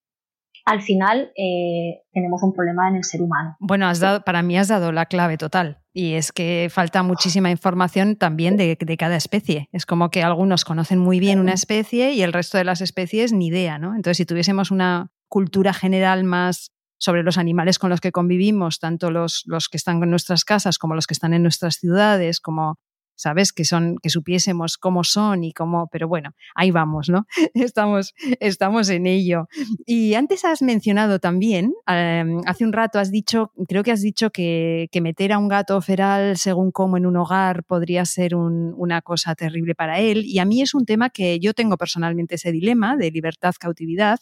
[0.64, 3.56] al final eh, tenemos un problema en el ser humano.
[3.60, 5.80] Bueno, has dado, para mí has dado la clave total.
[5.92, 9.68] Y es que falta muchísima información también de, de, cada especie.
[9.72, 13.32] Es como que algunos conocen muy bien una especie y el resto de las especies
[13.32, 13.94] ni idea, ¿no?
[13.94, 19.10] Entonces, si tuviésemos una cultura general más sobre los animales con los que convivimos, tanto
[19.10, 22.76] los, los que están en nuestras casas como los que están en nuestras ciudades, como
[23.16, 23.53] ¿sabes?
[23.53, 27.27] Que son, que supiésemos cómo son y cómo, pero bueno, ahí vamos, ¿no?
[27.55, 29.48] Estamos, estamos en ello.
[29.87, 34.31] Y antes has mencionado también, em, hace un rato has dicho, creo que has dicho
[34.31, 39.35] que, meter a un gato feral según cómo en un hogar podría ser una cosa
[39.35, 40.24] terrible para él.
[40.24, 44.18] Y a mí es un tema que yo tengo personalmente ese dilema de libertad-cautividad.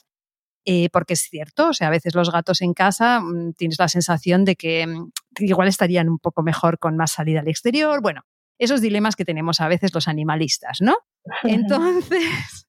[0.65, 3.89] Eh, porque es cierto, o sea, a veces los gatos en casa mm, tienes la
[3.89, 8.01] sensación de que mm, igual estarían un poco mejor con más salida al exterior.
[8.01, 8.23] Bueno,
[8.65, 10.97] esos dilemas que tenemos a veces los animalistas, ¿no?
[11.45, 12.67] Entonces,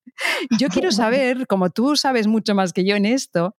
[0.60, 3.56] yo quiero saber, como tú sabes mucho más que yo en esto,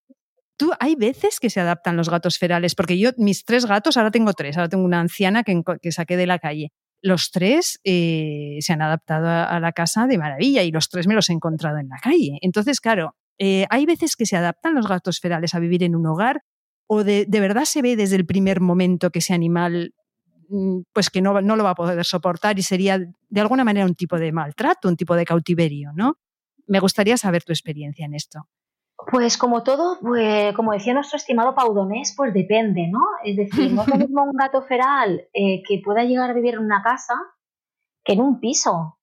[0.57, 4.13] ¿Tú, hay veces que se adaptan los gatos ferales, porque yo, mis tres gatos, ahora
[4.13, 6.71] tengo tres, ahora tengo una anciana que, que saqué de la calle.
[7.03, 11.15] Los tres eh, se han adaptado a, la casa de maravilla y los tres me
[11.15, 12.39] los he encontrado en la calle.
[12.41, 16.07] Entonces, claro, eh, hay veces que se adaptan los gatos ferales a vivir en un
[16.07, 16.43] hogar
[16.87, 19.93] o de, de, verdad se ve desde el primer momento que ese animal
[20.93, 23.95] pues que no, no lo va a poder soportar y sería de alguna manera un
[23.95, 26.19] tipo de maltrato, un tipo de cautiverio, ¿no?
[26.67, 28.49] Me gustaría saber tu experiencia en esto.
[29.11, 33.01] Pues como todo, pues, como decía nuestro estimado Paudonés, pues depende, ¿no?
[33.25, 36.55] Es decir, no es lo mismo un gato feral eh, que pueda llegar a vivir
[36.55, 37.15] en una casa
[38.05, 38.99] que en un piso.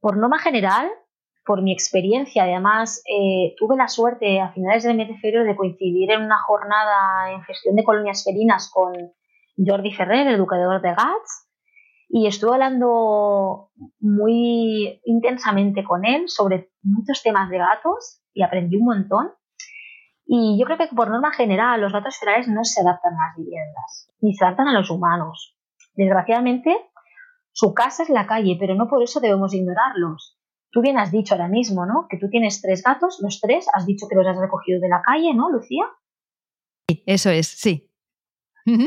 [0.00, 0.88] Por norma general,
[1.44, 5.56] por mi experiencia, además eh, tuve la suerte a finales del mes de febrero de
[5.56, 8.92] coincidir en una jornada en gestión de colonias felinas con
[9.58, 11.48] Jordi Ferrer, educador de GATS,
[12.08, 18.86] y estuve hablando muy intensamente con él sobre muchos temas de gatos y aprendí un
[18.86, 19.32] montón.
[20.26, 23.36] Y yo creo que por norma general los gatos ferales no se adaptan a las
[23.36, 25.56] viviendas, ni se adaptan a los humanos.
[25.94, 26.74] Desgraciadamente,
[27.52, 30.38] su casa es la calle, pero no por eso debemos ignorarlos.
[30.70, 32.06] Tú bien has dicho ahora mismo, ¿no?
[32.08, 35.02] Que tú tienes tres gatos, los tres, has dicho que los has recogido de la
[35.02, 35.84] calle, ¿no, Lucía?
[36.88, 37.87] Sí, eso es, sí.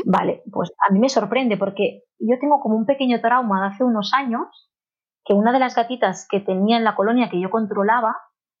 [0.04, 3.84] Vale, pues a mí me sorprende porque yo tengo como un pequeño trauma de hace
[3.84, 4.70] unos años
[5.24, 8.16] que una de las gatitas que tenía en la colonia que yo controlaba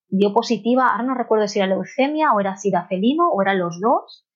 [0.08, 3.80] dio positiva, ahora no recuerdo si era leucemia o era sida felino o eran los
[3.80, 4.26] dos,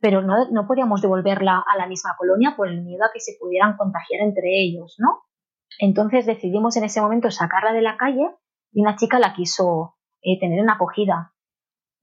[0.00, 3.36] pero no, no podíamos devolverla a la misma colonia por el miedo a que se
[3.40, 5.22] pudieran contagiar entre ellos, ¿no?
[5.78, 8.28] Entonces decidimos en ese momento sacarla de la calle
[8.72, 11.32] y una chica la quiso eh, tener en acogida.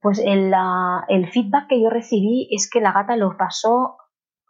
[0.00, 0.52] Pues el,
[1.08, 3.96] el, feedback que yo recibí es que la gata lo pasó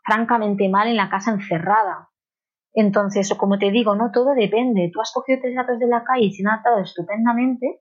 [0.05, 2.11] francamente mal en la casa encerrada.
[2.73, 4.91] Entonces, como te digo, no todo depende.
[4.93, 7.81] Tú has cogido tres gatos de la calle y se han adaptado estupendamente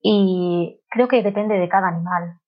[0.00, 2.38] y creo que depende de cada animal.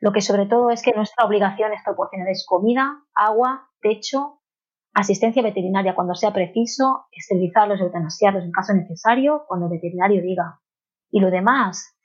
[0.00, 4.40] Lo que sobre todo es que nuestra obligación es proporcionarles comida, agua, techo,
[4.94, 10.60] asistencia veterinaria cuando sea preciso, esterilizarlos eutanasiarlos en caso necesario cuando el veterinario diga.
[11.10, 11.96] Y lo demás,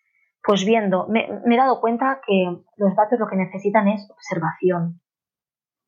[0.44, 2.46] pues viendo, me, me he dado cuenta que
[2.78, 5.03] los gatos lo que necesitan es observación.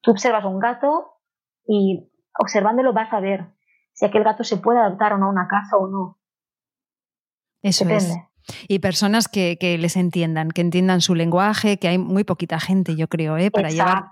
[0.05, 1.19] Tú observas un gato
[1.67, 3.53] y observándolo vas a ver
[3.93, 6.19] si aquel gato se puede adaptar o no a una casa o no.
[7.63, 8.15] Eso es.
[8.67, 13.07] Y personas que, les entiendan, que entiendan su lenguaje, que hay muy poquita gente, yo
[13.07, 13.49] creo, ¿eh?
[13.49, 14.11] para llevar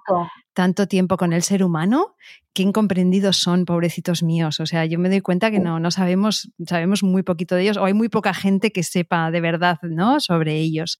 [0.53, 2.15] tanto tiempo con el ser humano,
[2.53, 4.60] qué incomprendidos son, pobrecitos míos.
[4.60, 7.77] O sea, yo me doy cuenta que no, no sabemos, sabemos muy poquito de ellos,
[7.77, 10.19] o hay muy poca gente que sepa de verdad ¿no?
[10.19, 10.99] sobre ellos.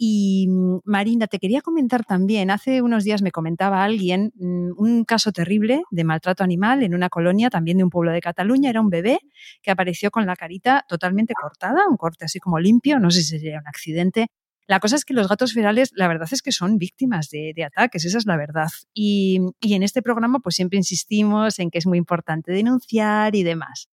[0.00, 5.04] Y mm, Marina, te quería comentar también, hace unos días me comentaba alguien mm, un
[5.04, 8.70] caso terrible de maltrato animal en una colonia también de un pueblo de Cataluña.
[8.70, 9.18] Era un bebé
[9.60, 13.38] que apareció con la carita totalmente cortada, un corte así como limpio, no sé si
[13.40, 14.28] sería un accidente.
[14.68, 18.04] La cosa es que los gatos ferales, la verdad es que son víctimas de, ataques,
[18.04, 18.68] esa es la verdad.
[18.94, 23.42] Y, y en este programa pues siempre insistimos en que es muy importante denunciar y
[23.42, 23.88] demás.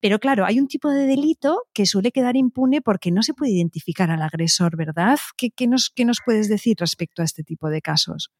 [0.00, 3.52] Pero claro, hay un tipo de delito que suele quedar impune porque no se puede
[3.52, 5.18] identificar al agresor, ¿verdad?
[5.36, 8.32] ¿Qué, nos, nos puedes decir respecto a este tipo de casos?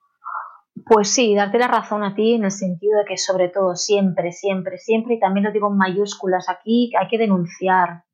[0.86, 4.30] Pues sí, darte la razón a ti en el sentido de que sobre todo siempre,
[4.30, 8.04] siempre, siempre, y también lo digo en mayúsculas aquí, hay que denunciar.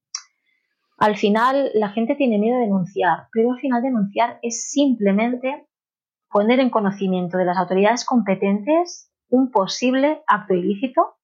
[0.96, 5.66] Al final la gente tiene miedo de denunciar, pero al final denunciar es simplemente
[6.30, 11.16] poner en conocimiento de las autoridades competentes un posible acto ilícito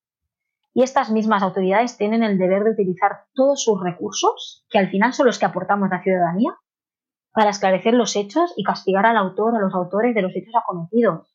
[0.72, 5.12] y estas mismas autoridades tienen el deber de utilizar todos sus recursos, que al final
[5.12, 6.56] son los que aportamos la ciudadanía,
[7.32, 11.34] para esclarecer los hechos y castigar al autor o los autores de los hechos acometidos.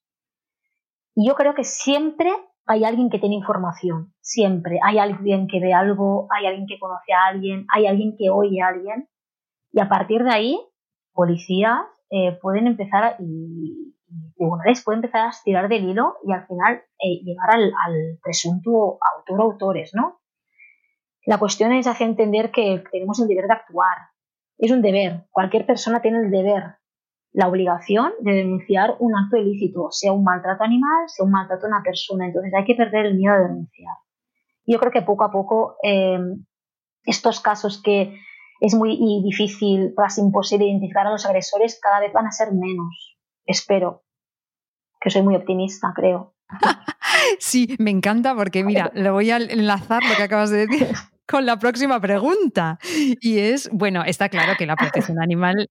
[1.15, 2.31] Y yo creo que siempre
[2.65, 4.79] hay alguien que tiene información, siempre.
[4.83, 8.61] Hay alguien que ve algo, hay alguien que conoce a alguien, hay alguien que oye
[8.61, 9.07] a alguien.
[9.71, 10.59] Y a partir de ahí,
[11.13, 13.94] policías eh, pueden empezar a, y,
[14.35, 18.97] tribunales pueden empezar a estirar del hilo y al final eh, llegar al, al, presunto
[19.01, 20.21] autor o autores, ¿no?
[21.25, 23.97] La cuestión es hacer entender que tenemos el deber de actuar.
[24.57, 25.25] Es un deber.
[25.31, 26.77] Cualquier persona tiene el deber
[27.35, 31.69] la obligación de denunciar un acto ilícito, sea un maltrato animal, sea un maltrato a
[31.69, 32.27] una persona.
[32.27, 33.93] Entonces hay que perder el miedo de denunciar.
[34.65, 36.17] Yo creo que poco a poco eh,
[37.03, 38.17] estos casos que
[38.61, 43.04] es muy difícil, casi imposible identificar a los agresores, cada vez van a ser menos.
[43.45, 44.03] Espero.
[44.99, 46.35] Que soy muy optimista, creo.
[47.39, 50.87] Sí, me encanta porque, mira, le voy a enlazar lo que acabas de decir
[51.27, 52.77] con la próxima pregunta.
[53.19, 55.69] Y es, bueno, está claro que la protección animal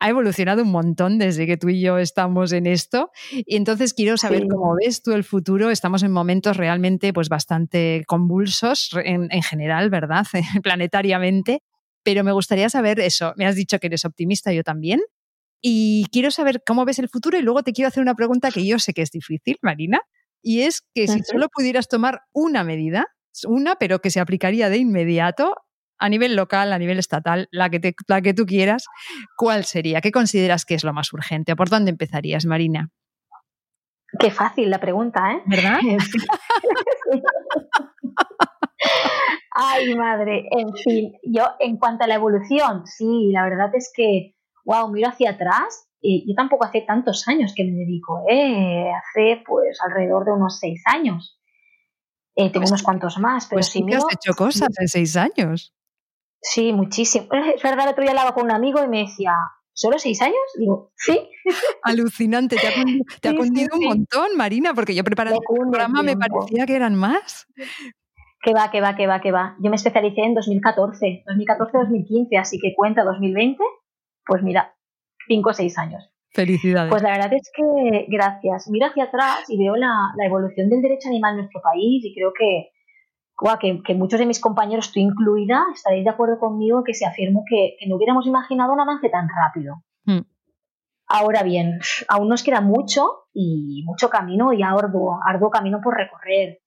[0.00, 3.10] ha evolucionado un montón desde que tú y yo estamos en esto.
[3.30, 5.70] Y entonces quiero saber cómo ves tú el futuro.
[5.70, 10.26] Estamos en momentos realmente pues, bastante convulsos en, general, ¿verdad?
[10.62, 11.60] Planetariamente.
[12.02, 13.32] Pero me gustaría saber eso.
[13.36, 15.00] Me has dicho que eres optimista, yo también.
[15.62, 18.66] Y quiero saber cómo ves el futuro y luego te quiero hacer una pregunta que
[18.66, 20.00] yo sé que es difícil, Marina.
[20.42, 23.06] Y es que si solo pudieras tomar una medida,
[23.46, 25.54] una, pero que se aplicaría de inmediato,
[26.02, 28.86] a nivel local, a nivel estatal, la que, te, la que tú quieras,
[29.36, 30.00] ¿cuál sería?
[30.00, 31.54] ¿Qué consideras que es lo más urgente?
[31.54, 32.90] ¿Por dónde empezarías, Marina?
[34.18, 35.42] Qué fácil la pregunta, ¿eh?
[35.46, 35.78] ¿Verdad?
[39.54, 44.34] Ay, madre, en fin, yo en cuanto a la evolución, sí, la verdad es que,
[44.64, 48.90] wow, miro hacia atrás, y yo tampoco hace tantos años que me dedico, ¿eh?
[48.92, 51.38] hace pues alrededor de unos seis años.
[52.34, 55.74] Eh, tengo pues unos cuantos más, pero pues si has hecho cosas en seis años.
[56.40, 57.28] Sí, muchísimo.
[57.54, 59.32] Es verdad, el otro día hablaba con un amigo y me decía,
[59.72, 60.36] ¿solo seis años?
[60.58, 61.30] Digo, sí.
[61.82, 62.56] Alucinante,
[63.20, 66.96] te ha, cundido un montón, Marina, porque yo preparando el programa me parecía que eran
[66.96, 67.46] más.
[68.42, 69.56] Que va, que va, que va, que va.
[69.60, 73.62] Yo me especialicé en 2014, 2014-2015, así que cuenta 2020,
[74.26, 74.74] pues mira,
[75.26, 76.08] cinco o seis años.
[76.30, 76.90] Felicidades.
[76.90, 78.68] Pues la verdad es que, gracias.
[78.68, 82.14] Miro hacia atrás y veo la, la evolución del derecho animal en nuestro país y
[82.14, 82.70] creo que,
[83.84, 87.76] que, muchos de mis compañeros, tú incluida, estaréis de acuerdo conmigo que se afirmó que,
[87.86, 89.82] no hubiéramos imaginado un avance tan rápido.
[90.04, 90.22] Hmm.
[91.06, 96.60] Ahora bien, aún nos queda mucho y mucho camino y arduo, arduo camino por recorrer.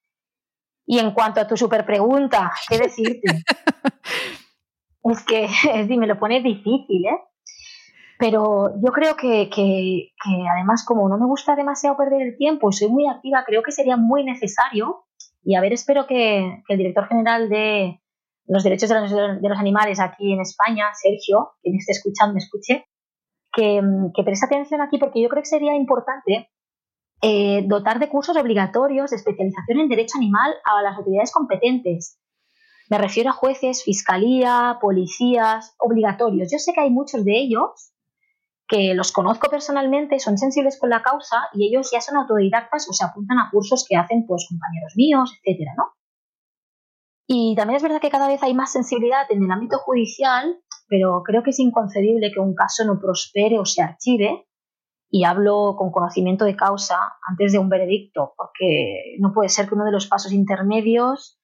[0.85, 3.27] Y en cuanto a tu super pregunta, ¿qué decirte?
[5.03, 5.47] es que
[5.87, 7.19] si me lo pones difícil, ¿eh?
[8.17, 10.11] Pero yo creo que, que,
[10.55, 13.71] además, como no me gusta demasiado perder el tiempo y soy muy activa, creo que
[13.71, 15.05] sería muy necesario
[15.43, 18.01] y a ver, espero que, el director general de
[18.47, 22.85] los derechos de los, animales aquí en España, Sergio, que me esté escuchando, me escuche,
[23.53, 23.81] que,
[24.15, 26.49] que preste atención aquí porque yo creo que sería importante
[27.21, 32.19] eh, dotar de cursos obligatorios de especialización en derecho animal a las autoridades competentes.
[32.89, 36.51] Me refiero a jueces, fiscalía, policías, obligatorios.
[36.51, 37.93] Yo sé que hay muchos de ellos
[38.67, 42.93] que los conozco personalmente, son sensibles con la causa y ellos ya son autodidactas o
[42.93, 45.93] se apuntan a cursos que hacen pues compañeros míos, etcétera, ¿no?
[47.27, 50.57] Y también es verdad que cada vez hay más sensibilidad en el ámbito judicial,
[50.87, 54.45] pero creo que es inconcebible que un caso no prospere o se archive,
[55.09, 56.97] y hablo con conocimiento de causa
[57.27, 61.39] antes de un veredicto, porque no puede ser que uno de los pasos intermedios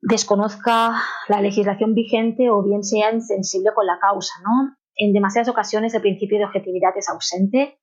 [0.00, 4.76] desconozca la legislación vigente o bien sea insensible con la causa, ¿no?
[5.00, 7.78] En demasiadas ocasiones el principio de objetividad es ausente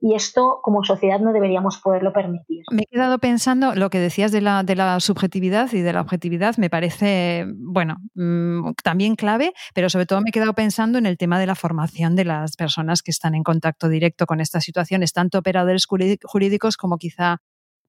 [0.00, 2.62] y esto como sociedad no deberíamos poderlo permitir.
[2.70, 6.00] Me he quedado pensando lo que decías de la, de la subjetividad y de la
[6.00, 11.06] objetividad, me parece, bueno, mm, también clave, pero sobre todo me he quedado pensando en
[11.06, 14.62] el tema de la formación de las personas que están en contacto directo con estas
[14.62, 17.38] situaciones, tanto operadores jurídicos como quizá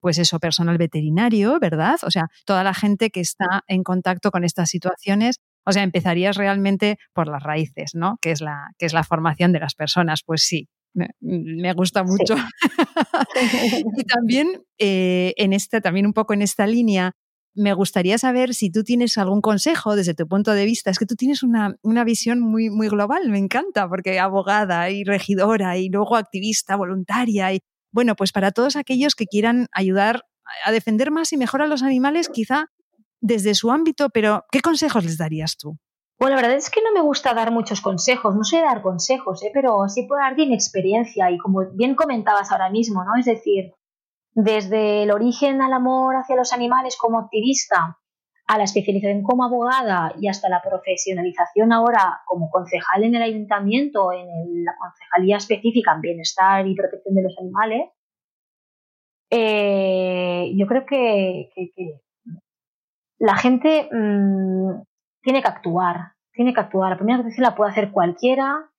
[0.02, 1.98] pues eso, personal veterinario, ¿verdad?
[2.04, 6.36] O sea, toda la gente que está en contacto con estas situaciones o sea, empezarías
[6.36, 8.18] realmente por las raíces, ¿no?
[8.22, 10.24] Que es la, que es la formación de las personas.
[10.26, 12.36] Pues sí, me, gusta mucho.
[13.98, 17.14] y también eh, en esta, también un poco en esta línea,
[17.56, 20.90] me gustaría saber si tú tienes algún consejo desde tu punto de vista.
[20.90, 25.04] Es que tú tienes una, una, visión muy, muy global, me encanta, porque abogada y
[25.04, 27.54] regidora y luego activista, voluntaria.
[27.54, 27.60] Y
[27.92, 30.24] bueno, pues para todos aquellos que quieran ayudar
[30.64, 32.68] a defender más y mejor a los animales, quizá
[33.22, 35.78] desde su ámbito, pero ¿qué consejos les darías tú?
[36.20, 39.42] Bueno, la verdad es que no me gusta dar muchos consejos, no sé dar consejos,
[39.44, 39.52] ¿eh?
[39.54, 43.12] pero sí puedo dar mi experiencia y como bien comentabas ahora mismo, ¿no?
[43.18, 43.74] Es decir,
[44.34, 47.98] desde el origen al amor hacia los animales como activista,
[48.48, 54.12] a la especialización como abogada y hasta la profesionalización ahora como concejal en el ayuntamiento,
[54.12, 57.90] en la concejalía específica en bienestar y protección de los animales,
[59.30, 61.50] eh, yo creo que,
[63.20, 64.82] la gente mm,
[65.22, 66.92] tiene que actuar, tiene que actuar.
[66.92, 68.72] La primera actuación la puede hacer cualquiera.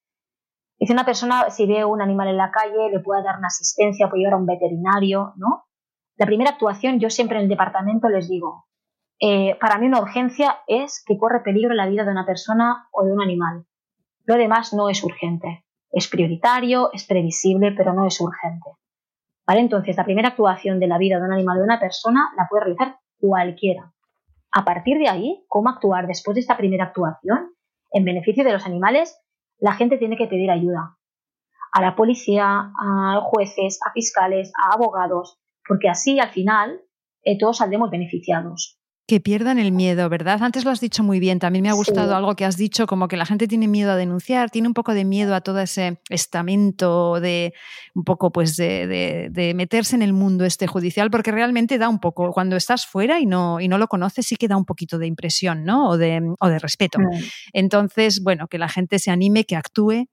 [0.78, 3.48] Y si una persona, si ve un animal en la calle, le puede dar una
[3.48, 5.64] asistencia, puede llevar a un veterinario, ¿no?
[6.16, 8.66] La primera actuación, yo siempre en el departamento les digo,
[9.20, 13.04] eh, para mí una urgencia es que corre peligro la vida de una persona o
[13.04, 13.66] de un animal.
[14.24, 15.64] Lo demás no es urgente.
[15.90, 18.70] Es prioritario, es previsible, pero no es urgente.
[19.46, 19.60] ¿Vale?
[19.60, 22.46] Entonces, la primera actuación de la vida de un animal o de una persona la
[22.48, 23.92] puede realizar cualquiera.
[24.52, 27.54] A partir de ahí, cómo actuar después de esta primera actuación
[27.92, 29.20] en beneficio de los animales,
[29.58, 30.96] la gente tiene que pedir ayuda.
[31.72, 36.80] A la policía, a jueces, a fiscales, a abogados, porque así al final
[37.22, 38.79] eh, todos saldremos beneficiados
[39.10, 40.40] que pierdan el miedo, ¿verdad?
[40.40, 43.08] Antes lo has dicho muy bien, también me ha gustado algo que has dicho, como
[43.08, 46.00] que la gente tiene miedo a denunciar, tiene un poco de miedo a todo ese
[46.08, 47.52] estamento de
[47.96, 52.30] un poco pues de, meterse en el mundo este judicial, porque realmente da un poco,
[52.30, 55.08] cuando estás fuera y no, y no lo conoces, sí que da un poquito de
[55.08, 55.88] impresión, ¿no?
[55.88, 57.00] O de, o de respeto.
[57.00, 57.08] Mm.
[57.52, 60.06] Entonces, bueno, que la gente se anime, que actúe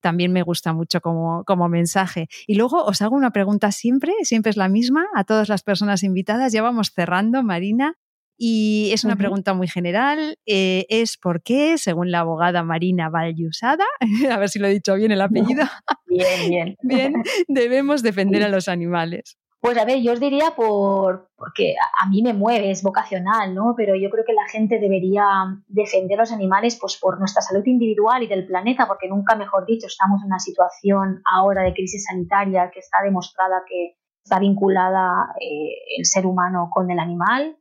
[0.00, 2.28] también me gusta mucho como, como, mensaje.
[2.46, 6.04] Y luego os hago una pregunta siempre, siempre es la misma, a todas las personas
[6.04, 6.52] invitadas.
[6.52, 7.96] Ya vamos cerrando, Marina.
[8.36, 10.38] Y es una pregunta muy general.
[10.46, 13.84] Eh, es por qué, según la abogada Marina Valyusada,
[14.30, 15.64] a ver si lo he dicho bien el apellido.
[16.06, 16.76] Bien, bien.
[16.82, 17.12] bien,
[17.48, 19.36] debemos defender a los animales.
[19.60, 23.74] Pues a ver, yo os diría por, porque a mí me mueve, es vocacional, ¿no?
[23.76, 25.26] Pero yo creo que la gente debería
[25.66, 29.66] defender a los animales pues por nuestra salud individual y del planeta, porque nunca, mejor
[29.66, 35.34] dicho, estamos en una situación ahora de crisis sanitaria que está demostrada que está vinculada
[35.40, 37.56] eh, el ser humano con el animal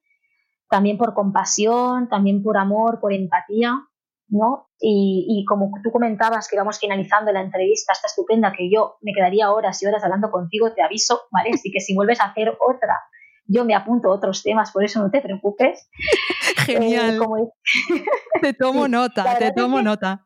[0.70, 3.88] también por compasión, también por amor, por empatía,
[4.28, 4.70] ¿no?
[4.80, 9.52] Y, como tú comentabas que íbamos finalizando la entrevista, está estupenda, que yo me quedaría
[9.52, 11.52] horas y horas hablando contigo, te aviso, ¿vale?
[11.54, 13.00] Así que si vuelves a hacer otra,
[13.46, 15.90] yo me apunto a otros temas, por eso no te preocupes.
[16.66, 17.22] Genial.
[17.22, 18.04] Eh,
[18.42, 20.26] te tomo nota, te tomo nota.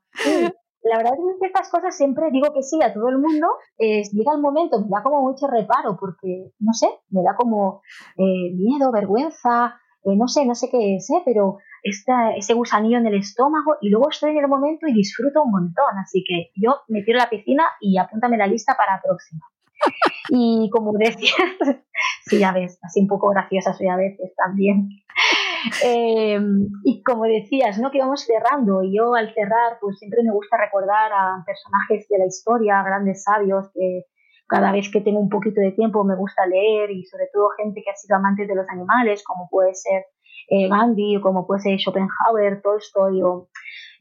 [0.84, 3.48] La verdad es que estas cosas siempre digo que sí a todo el mundo.
[3.78, 7.82] llega el momento, me da como mucho reparo, porque, no sé, me da como
[8.18, 9.76] eh, miedo, vergüenza,
[10.08, 11.22] eh, no sé, no sé qué es, ¿eh?
[11.26, 15.44] pero está ese gusanillo en el estómago y luego estoy en el momento y disfruto
[15.44, 15.98] un montón.
[16.02, 19.42] Así que yo me tiro a la piscina y apúntame la lista para la próxima.
[20.30, 21.56] Y como decías,
[22.26, 24.90] sí, ya ves, así un poco graciosa soy a veces también.
[25.84, 27.90] Em, y como decías, ¿no?
[27.92, 28.84] Que vamos cerrando.
[28.84, 33.24] Y yo al cerrar, pues siempre me gusta recordar a personajes de la historia, grandes
[33.24, 34.04] sabios que
[34.48, 37.82] cada vez que tengo un poquito de tiempo me gusta leer y sobre todo gente
[37.84, 40.06] que ha sido amante de los animales, como puede ser
[40.50, 43.50] eh, Gandhi o como puede ser Schopenhauer, Tolstoy o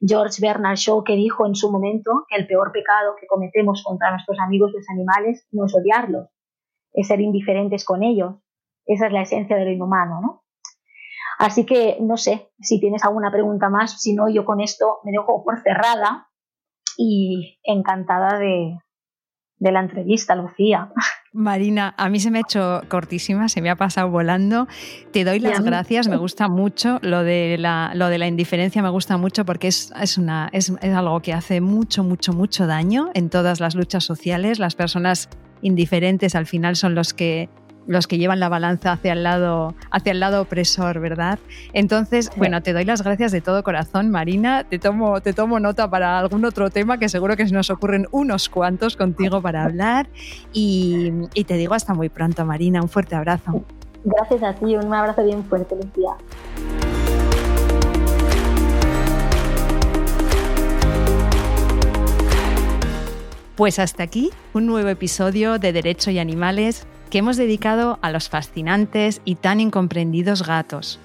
[0.01, 4.11] George Bernard Shaw, que dijo en su momento que el peor pecado que cometemos contra
[4.11, 6.29] nuestros amigos los animales no es odiarlos,
[6.93, 8.37] es ser indiferentes con ellos.
[8.85, 10.45] Esa es la esencia del inhumano, ¿no?
[11.39, 15.11] Así que no sé si tienes alguna pregunta más, si no, yo con esto me
[15.11, 16.29] dejo por cerrada
[16.97, 18.79] y encantada de,
[19.59, 20.91] de la entrevista, Lucía.
[21.33, 24.67] Marina, a mí se me ha hecho cortísima, se me ha pasado volando.
[25.13, 28.89] Te doy las gracias, me gusta mucho lo de la, lo de la indiferencia, me
[28.89, 33.11] gusta mucho porque es, es, una, es, es algo que hace mucho, mucho, mucho daño
[33.15, 34.59] en todas las luchas sociales.
[34.59, 35.29] Las personas
[35.61, 37.51] indiferentes al final son los que
[37.87, 41.39] los que llevan la balanza hacia el lado, hacia el lado opresor, ¿verdad?
[41.73, 44.65] Entonces, bueno, te doy las gracias de todo corazón, Marina.
[44.65, 48.07] Te tomo, te tomo nota para algún otro tema que seguro que se nos ocurren
[48.11, 50.09] unos cuantos contigo para hablar.
[50.53, 52.83] Y, y te digo hasta muy pronto, Marina.
[52.83, 53.65] Un fuerte abrazo.
[54.05, 56.13] Gracias a ti, un abrazo bien fuerte, Lucía.
[63.57, 68.29] Pues hasta aquí un nuevo episodio de Derecho y Animales que hemos dedicado a los
[68.29, 70.99] fascinantes y tan incomprendidos gatos.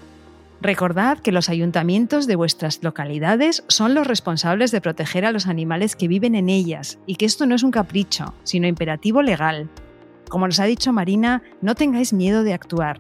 [0.62, 5.95] Recordad que los ayuntamientos de vuestras localidades son los responsables de proteger a los animales
[5.95, 9.70] que viven en ellas y que esto no es un capricho, sino imperativo legal.
[10.30, 12.99] Como nos ha dicho Marina, no tengáis miedo de actuar.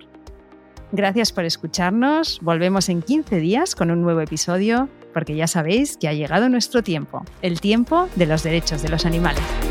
[0.91, 6.07] Gracias por escucharnos, volvemos en 15 días con un nuevo episodio, porque ya sabéis que
[6.07, 9.70] ha llegado nuestro tiempo, el tiempo de los derechos de los animales.